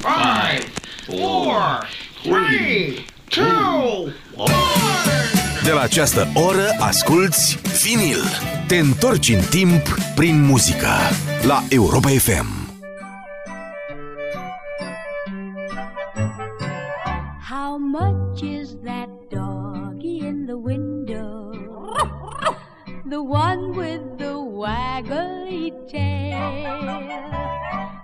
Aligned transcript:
five, 0.00 0.64
four, 1.06 1.86
three, 2.22 3.04
two, 3.28 4.12
one. 4.36 4.52
De 5.64 5.70
la 5.72 5.80
această 5.80 6.28
oră 6.34 6.66
asculți 6.78 7.58
vinil. 7.82 8.18
Te 8.66 8.76
întorci 8.76 9.28
în 9.28 9.40
timp 9.50 9.86
prin 10.14 10.42
muzică 10.42 10.88
la 11.42 11.62
Europa 11.68 12.08
FM. 12.08 12.46
How 17.50 17.78
much 17.78 18.40
is 18.40 18.68
that 18.84 19.08
doggy 19.28 20.26
in 20.26 20.46
the 20.46 20.56
window? 20.56 21.50
The 23.08 23.18
one 23.18 23.76
with 23.76 24.02
the 24.16 24.34
waggly 24.34 25.72
tail. 25.90 27.02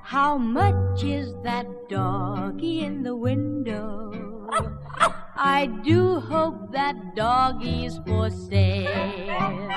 How 0.02 0.36
much 0.38 0.85
is 1.02 1.34
that 1.42 1.66
doggy 1.88 2.80
in 2.80 3.02
the 3.02 3.14
window? 3.14 4.48
I 5.36 5.66
do 5.84 6.20
hope 6.20 6.72
that 6.72 7.14
doggy's 7.14 7.98
for 8.06 8.30
sale. 8.30 9.68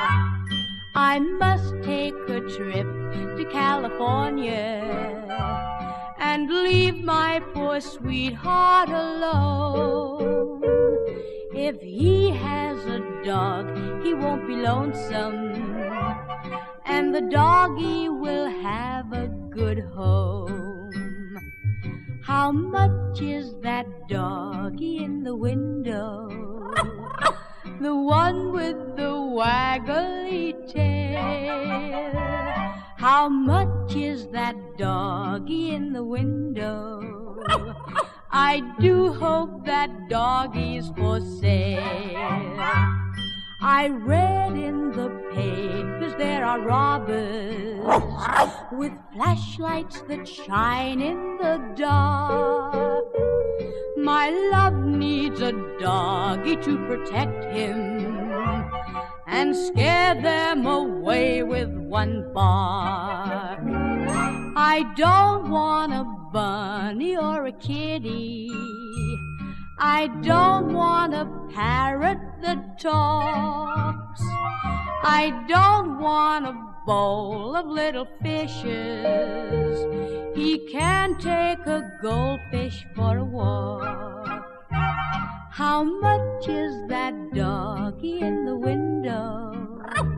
I 0.96 1.20
must 1.20 1.76
take 1.84 2.14
a 2.30 2.40
trip 2.42 2.88
to 3.38 3.46
California 3.52 4.82
and 6.20 6.50
leave 6.50 7.04
my 7.04 7.42
poor 7.54 7.82
sweetheart 7.82 8.90
alone. 8.90 10.62
If 11.54 11.82
he 11.82 12.32
has 12.32 12.86
a 12.86 13.00
dog, 13.26 14.04
he 14.04 14.14
won't 14.14 14.48
be 14.48 14.56
lonesome, 14.56 15.54
and 16.86 17.14
the 17.14 17.22
doggy 17.22 18.08
will 18.08 18.50
have 18.50 19.12
a 19.12 19.28
good 19.50 19.80
home. 19.80 20.79
How 22.30 22.52
much 22.52 23.24
is 23.24 23.56
that 23.62 23.88
doggy 24.08 25.04
in 25.04 25.24
the 25.24 25.36
window? 25.36 26.30
The 27.82 27.96
one 27.96 28.52
with 28.52 28.78
the 28.98 29.14
waggly 29.40 30.54
tail. 30.72 32.12
How 32.98 33.30
much 33.30 33.96
is 33.96 34.28
that 34.28 34.56
doggy 34.78 35.72
in 35.74 35.92
the 35.92 36.04
window? 36.04 37.42
I 38.32 38.62
do 38.80 39.14
hope 39.14 39.66
that 39.66 39.90
doggy's 40.08 40.92
for 40.96 41.22
sale. 41.22 43.09
I 43.62 43.90
read 43.90 44.54
in 44.54 44.92
the 44.92 45.10
papers 45.34 46.16
there 46.18 46.46
are 46.46 46.62
robbers 46.62 47.84
with 48.72 48.94
flashlights 49.12 50.00
that 50.08 50.26
shine 50.26 51.02
in 51.02 51.36
the 51.36 51.74
dark. 51.76 53.04
My 53.98 54.30
love 54.30 54.76
needs 54.76 55.42
a 55.42 55.52
doggy 55.78 56.56
to 56.56 56.78
protect 56.88 57.44
him 57.54 58.08
and 59.28 59.54
scare 59.54 60.16
them 60.16 60.66
away 60.66 61.44
with 61.44 61.70
one 61.74 62.32
bark. 62.34 63.60
I 64.56 64.90
don't 64.96 65.50
want 65.50 65.92
a 65.92 66.06
bunny 66.32 67.18
or 67.18 67.48
a 67.48 67.52
kitty. 67.52 68.50
I 69.82 70.08
don't 70.22 70.74
want 70.74 71.14
a 71.14 71.26
parrot 71.54 72.20
that 72.42 72.80
talks. 72.80 74.22
I 75.02 75.46
don't 75.48 76.00
want 76.00 76.46
a 76.46 76.54
bowl 76.86 77.56
of 77.56 77.66
little 77.66 78.06
fishes. 78.22 79.80
He 80.36 80.68
can 80.70 81.16
take 81.18 81.66
a 81.66 81.98
goldfish 82.02 82.86
for 82.94 83.20
a 83.20 83.24
walk. 83.24 84.46
How 85.52 85.84
much 85.84 86.50
is 86.50 86.76
that 86.90 87.14
doggy 87.34 88.20
in 88.20 88.46
the 88.46 88.58
window? 88.58 89.82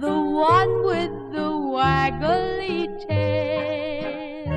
The 0.00 0.18
one 0.18 0.84
with 0.84 1.12
the 1.32 1.50
waggly 1.76 2.86
tail. 3.06 4.48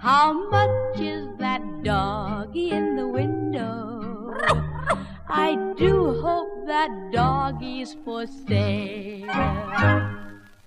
How 0.00 0.32
much 0.48 1.00
is 1.00 1.28
that 1.38 1.60
doggy 1.82 2.11
I 5.34 5.56
do 5.78 6.20
hope 6.20 6.66
that 6.66 6.88
doggy's 7.10 7.96
for 8.04 8.24
sale. 8.46 9.24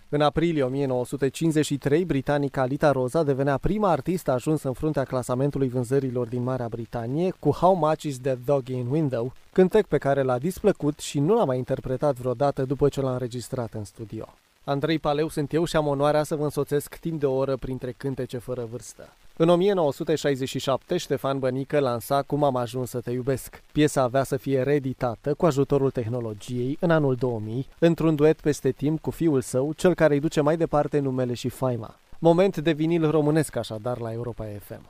În 0.09 0.21
aprilie 0.21 0.63
1953, 0.63 2.05
britanica 2.05 2.65
Lita 2.65 2.91
Rosa 2.91 3.23
devenea 3.23 3.57
prima 3.57 3.91
artistă 3.91 4.31
ajunsă 4.31 4.67
în 4.67 4.73
fruntea 4.73 5.03
clasamentului 5.03 5.69
vânzărilor 5.69 6.27
din 6.27 6.43
Marea 6.43 6.67
Britanie 6.67 7.33
cu 7.39 7.49
How 7.49 7.75
Much 7.75 8.01
Is 8.01 8.19
That 8.19 8.37
Dog 8.45 8.67
in 8.67 8.87
Window, 8.89 9.33
cântec 9.53 9.85
pe 9.85 9.97
care 9.97 10.21
l-a 10.21 10.37
displăcut 10.37 10.99
și 10.99 11.19
nu 11.19 11.35
l-a 11.35 11.43
mai 11.43 11.57
interpretat 11.57 12.15
vreodată 12.15 12.63
după 12.63 12.89
ce 12.89 13.01
l-a 13.01 13.11
înregistrat 13.11 13.73
în 13.73 13.83
studio. 13.83 14.33
Andrei 14.63 14.99
Paleu 14.99 15.29
sunt 15.29 15.53
eu 15.53 15.65
și 15.65 15.75
am 15.75 15.87
onoarea 15.87 16.23
să 16.23 16.35
vă 16.35 16.43
însoțesc 16.43 16.95
timp 16.95 17.19
de 17.19 17.25
o 17.25 17.35
oră 17.35 17.55
printre 17.55 17.91
cântece 17.97 18.37
fără 18.37 18.67
vârstă. 18.71 19.09
În 19.37 19.49
1967, 19.49 20.97
Ștefan 20.97 21.39
Bănică 21.39 21.79
lansa 21.79 22.21
Cum 22.21 22.43
am 22.43 22.55
ajuns 22.55 22.89
să 22.89 22.99
te 22.99 23.11
iubesc. 23.11 23.63
Piesa 23.71 24.01
avea 24.01 24.23
să 24.23 24.37
fie 24.37 24.61
reeditată 24.61 25.33
cu 25.33 25.45
ajutorul 25.45 25.91
tehnologiei 25.91 26.77
în 26.79 26.89
anul 26.89 27.15
2000, 27.15 27.67
într-un 27.79 28.15
duet 28.15 28.41
peste 28.41 28.71
timp 28.71 29.01
cu 29.01 29.11
fiul 29.11 29.41
său, 29.41 29.73
cel 29.73 29.93
care 29.93 30.13
îi 30.13 30.19
duce 30.19 30.41
mai 30.41 30.57
departe 30.57 30.99
numele 30.99 31.33
și 31.33 31.49
faima. 31.49 31.95
Moment 32.19 32.57
de 32.57 32.71
vinil 32.71 33.09
românesc 33.09 33.55
așadar 33.55 33.99
la 33.99 34.11
Europa 34.11 34.45
FM. 34.59 34.81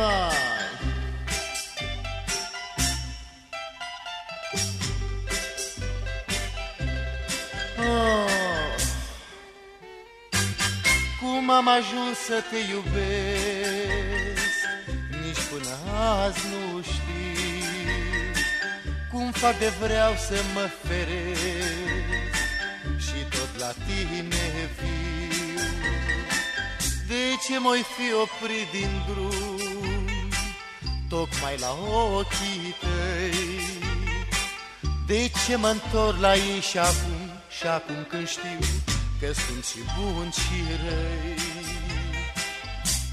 Vai. 0.00 0.32
Oh. 7.78 8.74
Cum 11.20 11.50
am 11.50 11.68
ajuns 11.68 12.18
să 12.26 12.42
te 12.50 12.56
iubesc 12.72 13.00
Nici 15.24 15.42
până 15.50 15.74
azi 16.24 16.40
nu 16.48 16.82
știi 16.82 18.44
Cum 19.12 19.30
fac 19.30 19.58
de 19.58 19.72
vreau 19.80 20.14
să 20.28 20.42
mă 20.54 20.68
feresc 20.82 22.34
Și 22.98 23.24
tot 23.30 23.58
la 23.58 23.72
tine 23.86 24.70
viu 24.80 24.99
De 27.10 27.36
ce 27.46 27.58
m-oi 27.58 27.84
fi 27.96 28.12
oprit 28.22 28.70
din 28.70 29.02
drum? 29.08 30.10
Tocmai 31.08 31.56
la 31.58 31.70
ochii 32.16 32.74
tăi. 32.80 33.60
De 35.06 35.30
ce 35.46 35.56
mă 35.56 35.68
întorc 35.68 36.20
la 36.20 36.34
ei 36.34 36.60
și 36.60 36.78
acum 36.78 37.20
Și 37.58 37.66
acum 37.66 38.06
când 38.08 38.28
știu 38.28 38.58
Că 39.20 39.32
sunt 39.32 39.64
și 39.64 39.78
bun 39.98 40.30
și 40.30 40.58
răi? 40.84 41.38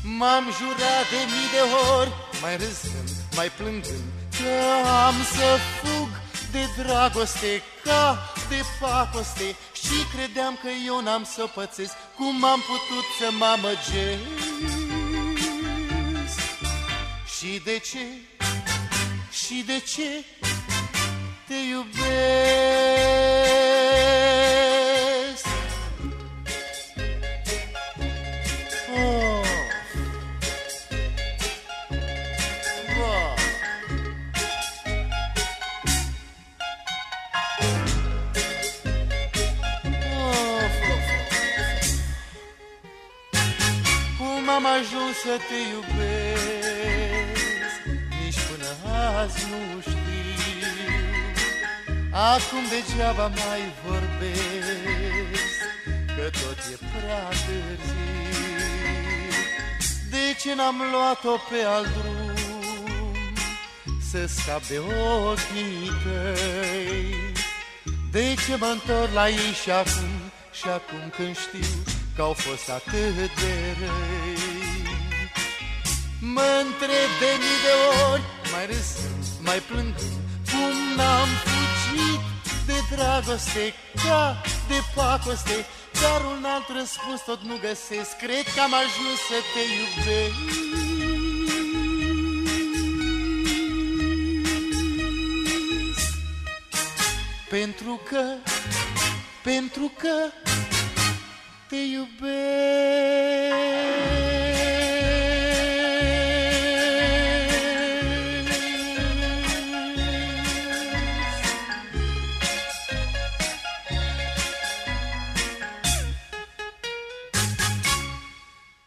M-am 0.03 0.44
jurat 0.58 1.06
de 1.14 1.22
mii 1.34 1.50
de 1.56 1.64
ori 2.00 2.12
Mai 2.41 2.58
râzând, 2.58 3.09
mai 3.35 3.50
plângând 3.58 4.08
Că 4.38 4.88
am 5.06 5.16
să 5.35 5.58
fug 5.78 6.09
de 6.52 6.64
dragoste 6.81 7.62
Ca 7.84 8.31
de 8.50 8.62
pacoste 8.79 9.56
Și 9.74 9.97
credeam 10.16 10.53
că 10.64 10.69
eu 10.85 11.02
n-am 11.02 11.24
să 11.24 11.41
o 11.44 11.47
pățesc 11.59 11.96
Cum 12.17 12.44
am 12.44 12.59
putut 12.59 13.05
să 13.19 13.29
mă 13.38 13.45
amăgesc? 13.45 14.22
Și 17.37 17.61
de 17.64 17.81
ce, 17.91 18.05
și 19.31 19.64
de 19.66 19.79
ce 19.79 20.25
te 21.47 21.55
iubesc 21.69 23.16
Cum 44.58 44.66
am 44.66 44.74
ajuns 44.74 45.16
să 45.18 45.36
te 45.48 45.59
iubesc 45.74 47.06
Nici 48.20 48.42
până 48.48 48.70
azi 49.20 49.46
nu 49.50 49.82
știu. 49.82 50.02
Acum 52.12 52.64
degeaba 52.70 53.28
mai 53.28 53.64
vorbesc 53.86 55.46
Că 56.16 56.26
tot 56.40 56.59
e 56.74 56.78
prea 56.92 57.28
târziu. 57.46 58.08
De 60.09 60.26
ce 60.42 60.56
n-am 60.56 60.76
luat-o 60.92 61.36
pe 61.50 61.59
alt 61.76 61.88
drum 61.88 62.36
Să 64.12 64.26
scap 64.28 64.68
de 64.68 64.78
ochii 64.78 65.92
tăi? 66.04 67.16
De 68.12 68.36
ce 68.46 68.56
mă 68.59 68.66
întorc 68.66 69.14
la 69.14 69.30
ei 69.30 69.54
și 69.64 69.72
acum 69.72 70.12
Și 70.52 70.68
acum 70.68 71.09
când 71.16 71.38
știu 71.38 71.97
că 72.17 72.23
au 72.23 72.34
fost 72.34 72.69
atât 72.69 73.16
de 73.41 73.55
răi. 73.79 74.37
Mă 76.19 76.49
întreb 76.66 77.09
de 77.22 77.31
mii 77.41 77.59
de 77.67 77.75
ori 78.11 78.25
Mai 78.53 78.66
râsând, 78.66 79.23
mai 79.47 79.59
plângând 79.69 80.17
Cum 80.52 80.75
n-am 80.96 81.29
fugit 81.46 82.22
de 82.66 82.96
dragoste 82.96 83.73
Ca 84.03 84.41
de 84.67 84.79
pacoste. 84.96 85.66
Dar 86.02 86.22
un 86.34 86.43
alt 86.55 86.67
răspuns 86.79 87.22
tot 87.25 87.41
nu 87.41 87.55
găsesc 87.67 88.11
Cred 88.23 88.46
că 88.53 88.59
am 88.67 88.73
ajuns 88.84 89.20
să 89.29 89.37
te 89.53 89.63
iubesc. 89.78 90.66
Pentru 97.49 98.02
că, 98.09 98.23
pentru 99.43 99.91
că 99.97 100.13
te 101.69 101.75
iubesc 101.75 103.28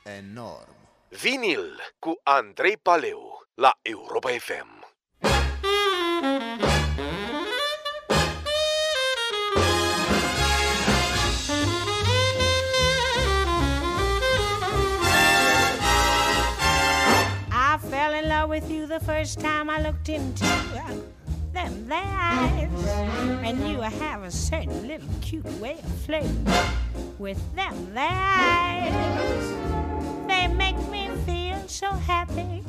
Enorm. 0.04 0.74
Vinil 1.08 1.80
cu 1.98 2.20
Andrei 2.22 2.76
Paleu 2.76 3.46
la 3.54 3.78
Europa 3.82 4.30
FM. 4.30 4.79
With 18.50 18.68
you 18.68 18.84
the 18.84 18.98
first 18.98 19.38
time 19.38 19.70
I 19.70 19.80
looked 19.80 20.08
into 20.08 20.44
them 21.52 21.86
their 21.86 22.02
eyes. 22.02 22.68
And 23.44 23.68
you 23.68 23.80
have 23.80 24.24
a 24.24 24.30
certain 24.30 24.88
little 24.88 25.08
cute 25.20 25.46
way 25.60 25.74
of 25.74 25.92
flirting 26.04 26.44
with 27.20 27.38
them 27.54 27.94
their 27.94 28.10
eyes. 28.10 29.52
They 30.26 30.48
make 30.48 30.76
me 30.90 31.08
feel 31.24 31.62
so 31.68 31.92
happy. 31.92 32.64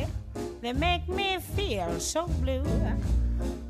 They 0.62 0.74
make 0.74 1.10
me 1.10 1.40
feel 1.40 2.00
so 2.00 2.28
blue. 2.28 2.64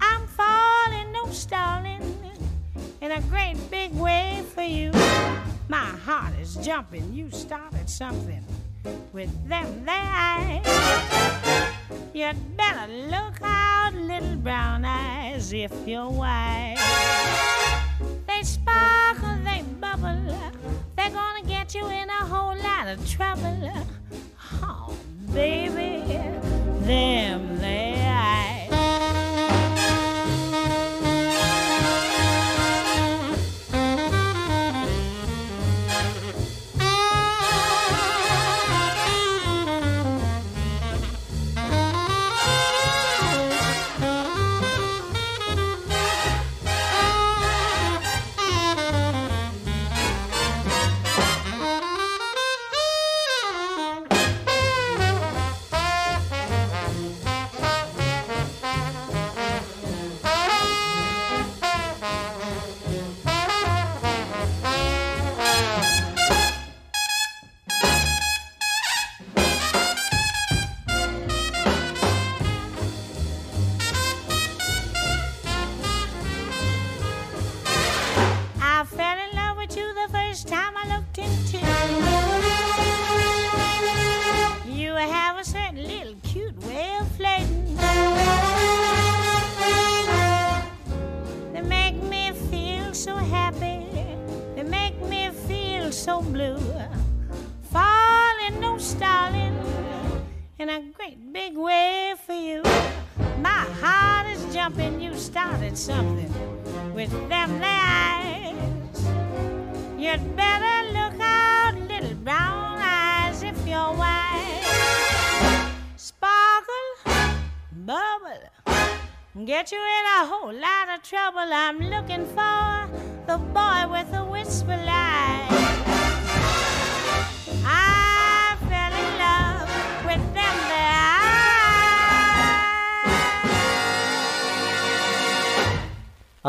I'm 0.01 0.27
falling, 0.27 1.13
no 1.13 1.27
stalling, 1.31 2.03
in 2.99 3.11
a 3.11 3.21
great 3.21 3.55
big 3.71 3.93
way 3.93 4.43
for 4.53 4.63
you. 4.63 4.91
My 5.69 5.87
heart 6.05 6.33
is 6.41 6.55
jumping. 6.55 7.13
You 7.13 7.31
started 7.31 7.89
something 7.89 8.43
with 9.13 9.31
them 9.47 9.85
eyes. 9.87 11.70
You'd 12.13 12.57
better 12.57 12.91
look 12.91 13.41
out, 13.41 13.93
little 13.93 14.35
brown 14.38 14.85
eyes, 14.85 15.53
if 15.53 15.71
you're 15.85 16.09
wise. 16.09 16.79
They 18.27 18.43
sparkle, 18.43 19.38
they 19.43 19.63
bubble. 19.79 20.38
They're 20.95 21.09
gonna 21.09 21.43
get 21.47 21.73
you 21.75 21.85
in 21.88 22.09
a 22.09 22.25
whole 22.25 22.57
lot 22.57 22.88
of 22.88 23.09
trouble. 23.09 23.71
Oh, 24.63 24.95
baby, 25.33 26.03
them 26.85 27.57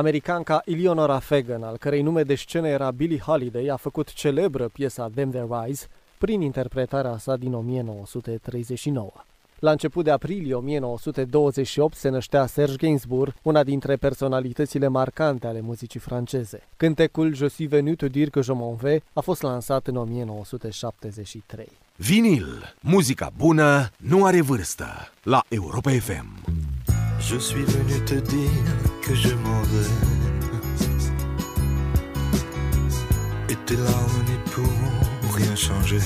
Americanca 0.02 0.62
Eleonora 0.64 1.18
Fagan, 1.18 1.62
al 1.62 1.76
cărei 1.76 2.02
nume 2.02 2.22
de 2.22 2.34
scenă 2.34 2.68
era 2.68 2.90
Billie 2.90 3.18
Holiday, 3.18 3.66
a 3.66 3.76
făcut 3.76 4.12
celebră 4.12 4.68
piesa 4.68 5.10
Them 5.14 5.30
There 5.30 5.46
Rise 5.50 5.86
prin 6.18 6.40
interpretarea 6.40 7.18
sa 7.18 7.36
din 7.36 7.54
1939. 7.54 9.10
La 9.58 9.70
început 9.70 10.04
de 10.04 10.10
aprilie 10.10 10.54
1928 10.54 11.96
se 11.96 12.08
năștea 12.08 12.46
Serge 12.46 12.76
Gainsbourg, 12.76 13.34
una 13.42 13.62
dintre 13.62 13.96
personalitățile 13.96 14.88
marcante 14.88 15.46
ale 15.46 15.60
muzicii 15.60 16.00
franceze. 16.00 16.68
Cântecul 16.76 17.34
Je 17.34 17.48
suis 17.48 17.68
venu 17.68 17.94
te 17.94 18.08
dire 18.08 18.30
que 18.30 18.42
je 18.42 18.52
m'en 18.52 18.76
vais 18.80 19.02
a 19.12 19.20
fost 19.20 19.42
lansat 19.42 19.86
în 19.86 19.96
1973. 19.96 21.68
Vinil. 21.96 22.74
Muzica 22.80 23.32
bună 23.36 23.90
nu 23.96 24.24
are 24.24 24.40
vârstă. 24.40 24.86
La 25.22 25.44
Europa 25.48 25.90
FM. 25.90 26.71
Je 27.24 27.38
suis 27.38 27.64
venu 27.64 28.04
te 28.04 28.14
dire 28.14 28.50
que 29.00 29.14
je 29.14 29.34
m'en 29.34 29.62
vais. 29.62 29.92
Et 33.48 33.56
tes 33.66 33.76
larmes 33.76 34.24
n'y 34.26 34.50
pourront 34.50 35.32
rien 35.32 35.54
changer. 35.54 36.00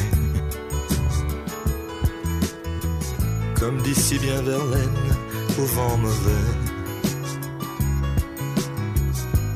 Comme 3.58 3.80
dit 3.82 3.94
si 3.94 4.18
bien 4.18 4.42
Verlaine 4.42 5.16
au 5.58 5.64
vent 5.64 5.96
mauvais. 5.96 6.46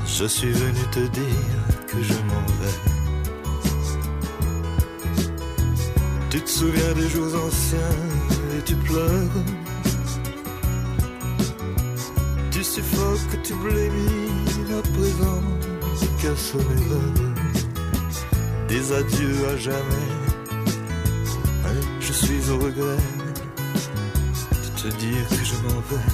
Je 0.06 0.24
suis 0.24 0.52
venu 0.52 0.82
te 0.90 1.00
dire 1.00 1.56
que 1.86 2.02
je 2.02 2.14
m'en 2.28 2.46
vais. 2.60 2.78
Tu 6.30 6.40
te 6.40 6.48
souviens 6.48 6.92
des 6.94 7.08
jours 7.08 7.34
anciens 7.46 7.96
et 8.56 8.62
tu 8.64 8.74
pleures. 8.76 9.59
Tu 12.72 12.76
suffoques, 12.76 13.42
tu 13.42 13.52
blémis 13.54 14.70
à 14.70 14.82
présent, 14.96 15.42
sont 16.36 16.58
les 16.58 16.92
heures 16.92 17.34
Des 18.68 18.92
adieux 18.92 19.48
à 19.52 19.56
jamais. 19.56 20.08
Hein, 21.66 21.80
Je 21.98 22.12
suis 22.12 22.48
au 22.48 22.58
regret 22.58 22.96
de 24.52 24.82
te 24.82 24.88
dire 24.98 25.28
que 25.30 25.44
je 25.44 25.56
m'en 25.56 25.80
vais. 25.80 26.06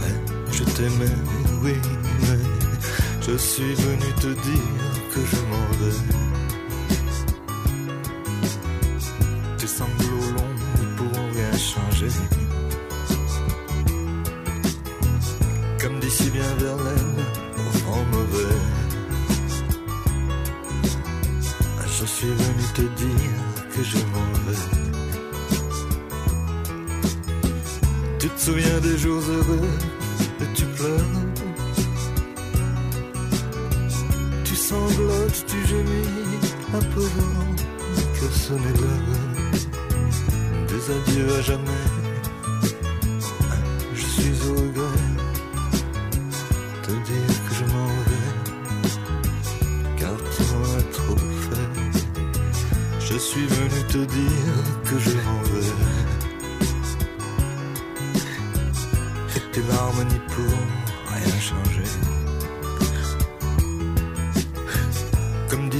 Mais 0.00 0.16
je 0.50 0.64
t'aimais, 0.64 1.18
oui, 1.62 1.74
mais 2.22 2.40
je 3.20 3.36
suis 3.36 3.74
venu 3.74 4.12
te 4.18 4.28
dire 4.28 4.80
que 5.12 5.20
je 5.20 5.36
m'en 5.50 5.66
vais. 5.78 5.98
Tes 9.58 9.66
sanglots 9.66 10.30
longs 10.36 10.56
ne 10.80 10.96
pourront 10.96 11.28
rien 11.34 11.52
changer. 11.58 12.35
Heureux 29.28 29.68
et 30.40 30.54
tu 30.54 30.64
pleures. 30.64 31.12
Tu 34.44 34.54
sanglotes, 34.54 35.44
tu 35.46 35.66
gémis, 35.66 36.08
apparemment 36.72 37.54
que 38.18 38.26
ce 38.32 38.52
n'est 38.52 38.78
l'heure 38.80 39.26
des 40.68 40.90
adieux 40.90 41.34
à 41.38 41.42
jamais. 41.42 42.05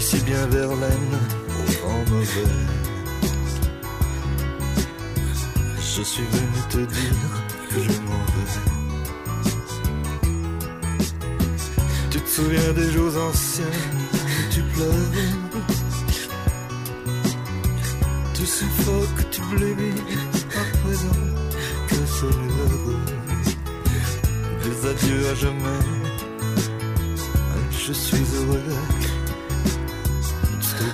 D'ici 0.09 0.23
bien 0.23 0.47
Verlaine, 0.47 1.19
au 1.49 1.65
vent 1.83 2.05
mauvais. 2.11 2.55
Je 5.81 6.03
suis 6.03 6.23
venu 6.23 6.61
te 6.71 6.77
dire 6.77 7.33
que 7.69 7.81
je 7.83 8.01
m'en 8.03 8.23
vais. 8.35 8.61
Tu 12.13 12.21
te 12.21 12.29
souviens 12.29 12.73
des 12.73 12.93
jours 12.93 13.17
anciens 13.17 13.65
où 13.65 14.55
tu 14.55 14.63
pleures 14.63 14.95
Tu 18.33 18.47
suffoques, 18.47 19.31
tu 19.33 19.41
blêmis 19.57 20.03
à 20.55 20.77
présent 20.85 21.21
que 21.89 21.97
c'est 22.07 22.37
l'heure 22.47 23.01
Des 24.63 24.89
adieux 24.89 25.31
à 25.31 25.35
jamais 25.35 25.85
Je 27.73 27.93
suis 27.93 28.25
heureux 28.37 28.96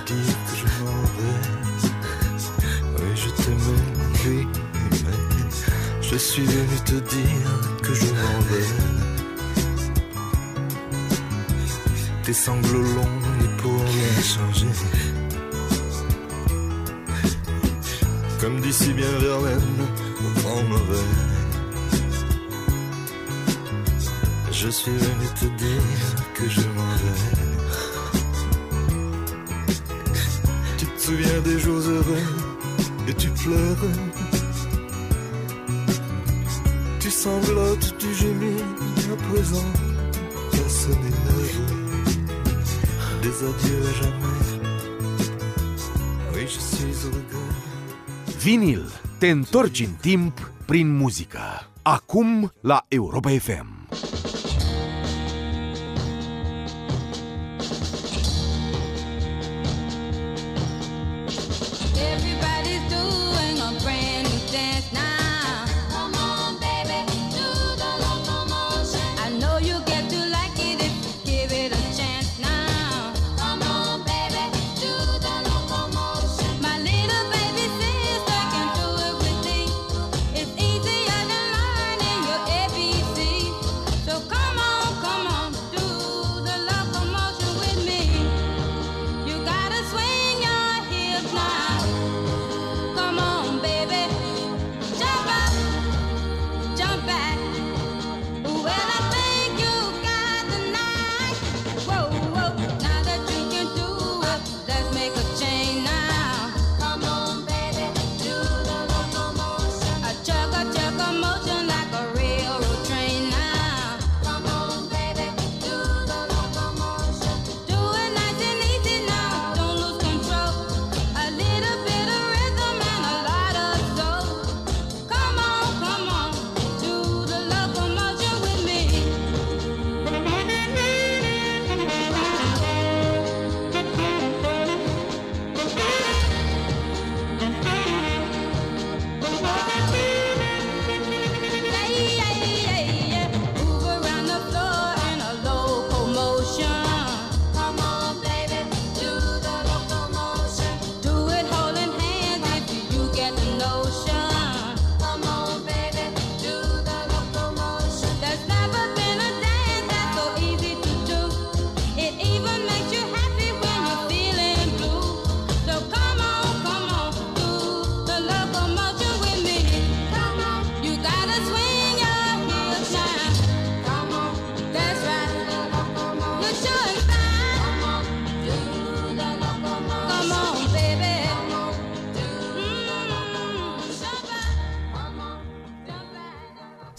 que 0.05 0.55
je 0.61 0.83
m'en 0.83 1.01
vais 1.15 1.39
Oui 2.99 3.11
je 3.15 3.29
t'aimais, 3.29 3.83
mais 4.25 4.47
Je 6.01 6.17
suis 6.17 6.45
venu 6.45 6.77
te 6.85 6.95
dire 7.15 7.79
que 7.81 7.93
je 7.93 8.05
m'en 8.05 8.39
vais 8.49 9.03
tes 12.23 12.31
sanglots 12.33 12.81
longs 12.81 13.19
n'y 13.41 13.47
pourront 13.57 13.83
rien 13.85 14.21
changer. 14.21 14.67
Comme 18.39 18.61
d'ici 18.61 18.93
bien 18.93 19.11
Verlaine, 19.19 19.87
au 20.21 20.39
vent 20.39 20.63
mauvais. 20.63 21.07
Je 24.51 24.69
suis 24.69 24.91
venu 24.91 25.27
te 25.39 25.45
dire 25.45 26.25
que 26.33 26.49
je 26.49 26.61
m'en 26.61 26.95
vais. 27.01 27.42
Souviens 31.13 31.41
des 31.41 31.59
jours 31.59 31.83
heureux 31.95 32.27
et 33.07 33.13
tu 33.13 33.29
pleures. 33.29 33.85
Tu 36.99 37.09
sanglotes, 37.09 37.95
tu 37.99 38.13
gémis 38.13 38.61
à 39.13 39.15
présent. 39.29 39.69
Personne 40.51 41.01
n'est 41.03 41.23
heureux 41.31 41.65
des 43.21 43.35
adieux 43.49 43.81
à 43.89 43.93
jamais. 44.01 44.39
Oui, 46.33 46.41
je 46.53 46.59
suis 46.59 47.07
au 47.07 47.09
regret. 47.09 48.37
Vinil. 48.39 48.85
Te 49.19 49.27
întorci 49.27 49.83
în 49.83 49.93
timp 50.01 50.51
prin 50.65 50.95
muzică. 50.97 51.69
Acum 51.81 52.51
la 52.61 52.85
Europa 52.87 53.29
FM. 53.29 53.82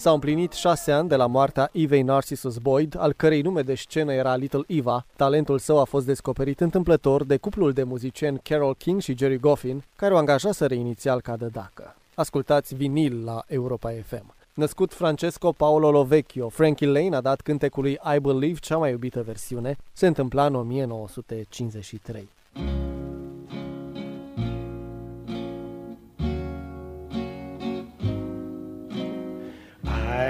S-au 0.05 0.13
împlinit 0.13 0.51
șase 0.51 0.91
ani 0.91 1.09
de 1.09 1.15
la 1.15 1.25
moartea 1.25 1.69
Ivei 1.71 2.01
Narcissus 2.01 2.57
Boyd, 2.57 2.95
al 2.99 3.13
cărei 3.13 3.41
nume 3.41 3.61
de 3.61 3.75
scenă 3.75 4.13
era 4.13 4.35
Little 4.35 4.63
Eva. 4.67 5.05
Talentul 5.15 5.59
său 5.59 5.79
a 5.79 5.83
fost 5.83 6.05
descoperit 6.05 6.59
întâmplător 6.59 7.23
de 7.23 7.37
cuplul 7.37 7.71
de 7.71 7.83
muzicieni 7.83 8.39
Carol 8.43 8.75
King 8.75 9.01
și 9.01 9.17
Jerry 9.17 9.37
Goffin, 9.37 9.83
care 9.95 10.13
o 10.13 10.17
angajaseră 10.17 10.73
inițial 10.73 11.21
ca 11.21 11.35
de 11.35 11.47
dacă. 11.47 11.95
Ascultați 12.15 12.75
vinil 12.75 13.23
la 13.23 13.43
Europa 13.47 13.91
FM. 14.05 14.33
Născut 14.53 14.93
Francesco 14.93 15.51
Paolo 15.51 15.91
Lovecchio, 15.91 16.49
Frankie 16.49 16.87
Lane 16.87 17.15
a 17.15 17.21
dat 17.21 17.41
cântecului 17.41 17.99
I 18.15 18.19
Believe 18.19 18.59
cea 18.59 18.77
mai 18.77 18.91
iubită 18.91 19.21
versiune. 19.21 19.77
Se 19.93 20.07
întâmpla 20.07 20.45
în 20.45 20.55
1953. 20.55 22.29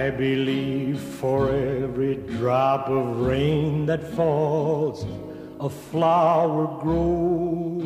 I 0.05 0.11
believe 0.11 0.99
for 0.99 1.49
every 1.49 2.17
drop 2.37 2.87
of 2.89 3.21
rain 3.21 3.87
that 3.87 4.03
falls, 4.15 5.03
a 5.59 5.67
flower 5.67 6.67
grows. 6.79 7.81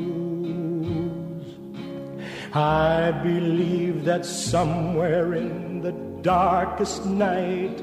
I 2.54 3.12
believe 3.24 4.04
that 4.04 4.26
somewhere 4.26 5.34
in 5.34 5.80
the 5.80 5.94
darkest 6.22 7.06
night, 7.06 7.82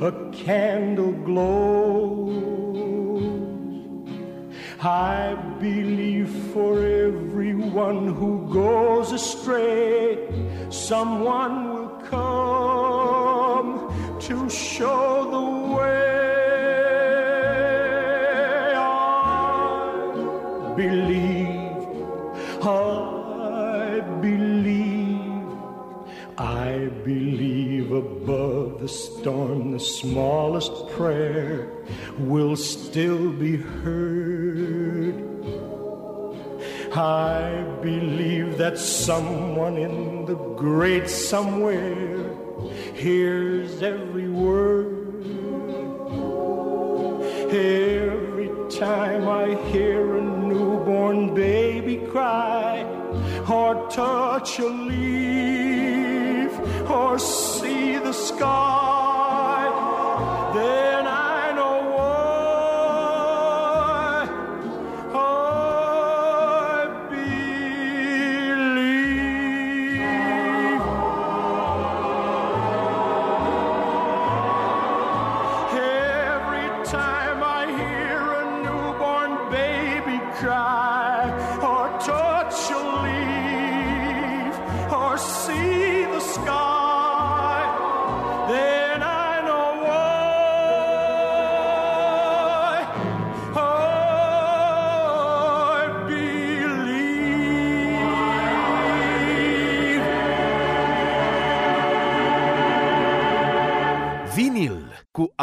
a 0.00 0.12
candle 0.32 1.12
glows. 1.12 2.38
I 4.80 5.34
believe 5.60 6.30
for 6.54 6.78
everyone 6.86 8.14
who 8.14 8.48
goes 8.50 9.12
astray, 9.12 10.16
someone 10.70 11.74
will 11.74 11.88
come 12.08 13.37
to 14.28 14.48
show 14.50 15.24
the 15.30 15.40
way. 15.74 16.34
I 18.76 20.74
believe, 20.76 21.86
I 22.62 24.02
believe, 24.20 25.48
I 26.36 26.90
believe 27.04 27.90
above 27.90 28.80
the 28.82 28.88
storm, 28.88 29.72
the 29.72 29.80
smallest 29.80 30.88
prayer 30.88 31.72
will 32.18 32.56
still 32.56 33.32
be 33.32 33.56
heard. 33.56 35.24
I 36.94 37.64
believe 37.80 38.58
that 38.58 38.76
someone 38.76 39.78
in 39.78 40.26
the 40.26 40.34
great 40.34 41.08
somewhere 41.08 42.37
hears 42.98 43.80
every 43.80 44.28
word. 44.28 44.96
Every 47.50 48.50
time 48.68 49.28
I 49.28 49.54
hear 49.70 50.16
a 50.16 50.20
newborn 50.20 51.32
baby 51.32 51.98
cry, 52.10 52.82
or 53.48 53.88
touch 53.88 54.58
a 54.58 54.66
leaf, 54.66 56.52
or 56.90 57.18
see 57.20 57.98
the 57.98 58.12
sky, 58.12 59.62
then 60.54 60.97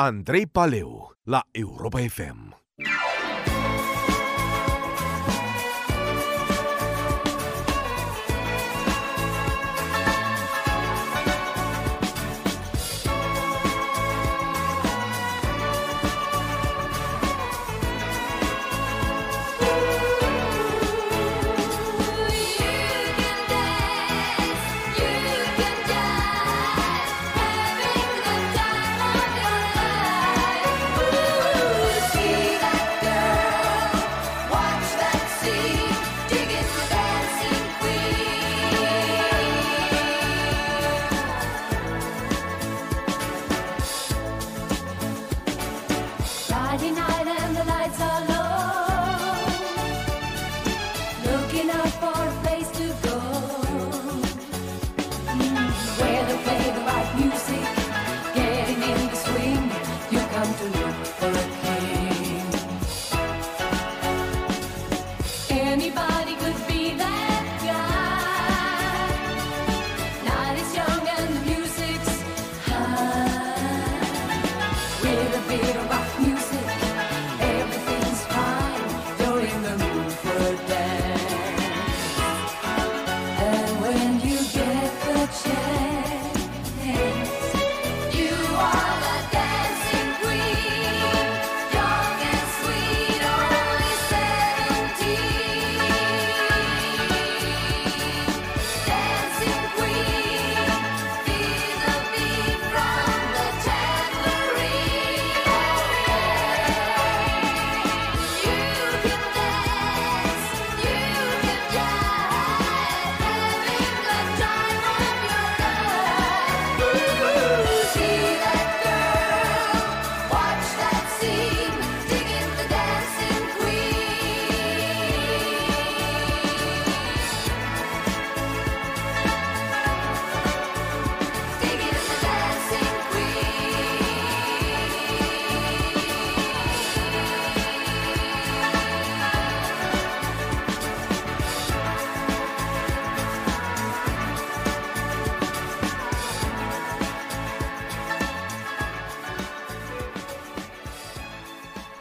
Andrei 0.06 0.46
Paleu 0.46 1.16
la 1.26 1.42
Europa 1.52 2.00
FM. 2.00 2.65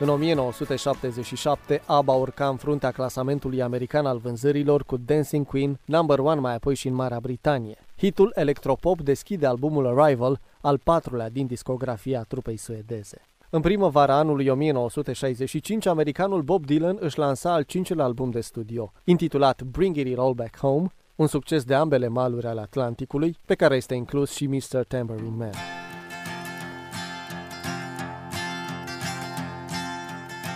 În 0.05 0.11
1977, 0.11 1.83
ABBA 1.87 2.13
urca 2.13 2.49
în 2.49 2.57
fruntea 2.57 2.91
clasamentului 2.91 3.63
american 3.63 4.07
al 4.07 4.19
vânzărilor 4.19 4.85
cu 4.85 4.97
Dancing 4.97 5.47
Queen, 5.47 5.81
number 5.85 6.19
one 6.19 6.41
mai 6.41 6.55
apoi 6.55 6.75
și 6.75 6.89
în 6.89 6.95
Marea 6.95 7.21
Britanie. 7.21 7.79
Hitul 7.99 8.33
electropop 8.35 9.01
deschide 9.01 9.47
albumul 9.47 9.99
Arrival, 9.99 10.41
al 10.61 10.79
patrulea 10.79 11.31
din 11.31 11.47
discografia 11.47 12.25
trupei 12.29 12.57
suedeze. 12.57 13.29
În 13.51 13.61
primăvara 13.61 14.15
anului 14.15 14.49
1965, 14.49 15.87
americanul 15.87 16.43
Bob 16.43 16.67
Dylan 16.67 16.97
își 17.01 17.19
lansa 17.19 17.53
al 17.53 17.63
cincilea 17.63 18.05
album 18.05 18.31
de 18.31 18.41
studio, 18.41 18.93
intitulat 19.05 19.63
Bring 19.63 19.97
It 19.97 20.19
All 20.19 20.35
Back 20.35 20.59
Home, 20.59 20.87
un 21.17 21.27
succes 21.27 21.65
de 21.65 21.75
ambele 21.75 22.09
maluri 22.09 22.47
ale 22.47 22.61
Atlanticului, 22.61 23.39
pe 23.47 23.55
care 23.55 23.77
este 23.77 23.95
inclus 23.95 24.31
și 24.31 24.47
Mr. 24.47 24.85
Tambourine 24.89 25.35
Man. 25.37 25.53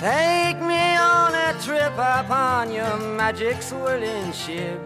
Take 0.00 0.60
me 0.60 0.94
on 0.96 1.34
a 1.34 1.60
trip 1.60 1.92
upon 1.94 2.72
your 2.72 2.98
magic 3.16 3.60
swirling 3.60 4.30
ship. 4.30 4.80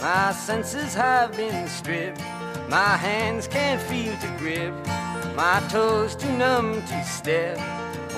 My 0.00 0.30
senses 0.30 0.94
have 0.94 1.36
been 1.36 1.66
stripped. 1.66 2.20
My 2.68 2.96
hands 2.96 3.48
can't 3.48 3.82
feel 3.82 4.16
to 4.16 4.28
grip. 4.38 4.72
My 5.34 5.60
toes 5.68 6.14
too 6.14 6.30
numb 6.38 6.80
to 6.86 7.04
step. 7.04 7.58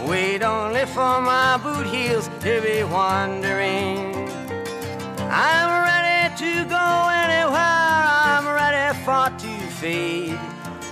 Wait 0.07 0.43
only 0.43 0.85
for 0.85 1.23
my 1.23 1.57
boot 1.57 1.87
heels 1.87 2.29
to 2.41 2.61
be 2.61 2.85
wandering. 2.85 4.15
I'm 5.31 5.71
ready 5.89 6.37
to 6.37 6.69
go 6.69 7.09
anywhere. 7.25 8.05
I'm 8.29 8.47
ready 8.47 8.99
for 9.07 9.31
to 9.39 9.67
fade 9.81 10.39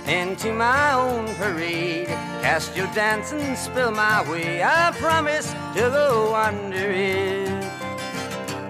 into 0.07 0.51
my 0.53 0.93
own 0.93 1.27
parade. 1.35 2.24
Cast 2.45 2.75
your 2.77 2.85
dancing 2.93 3.55
spell 3.55 3.89
my 3.89 4.21
way. 4.29 4.61
I 4.61 4.91
promise 4.99 5.51
to 5.73 5.89
go 5.89 6.35
under 6.35 6.91
it. 6.91 7.49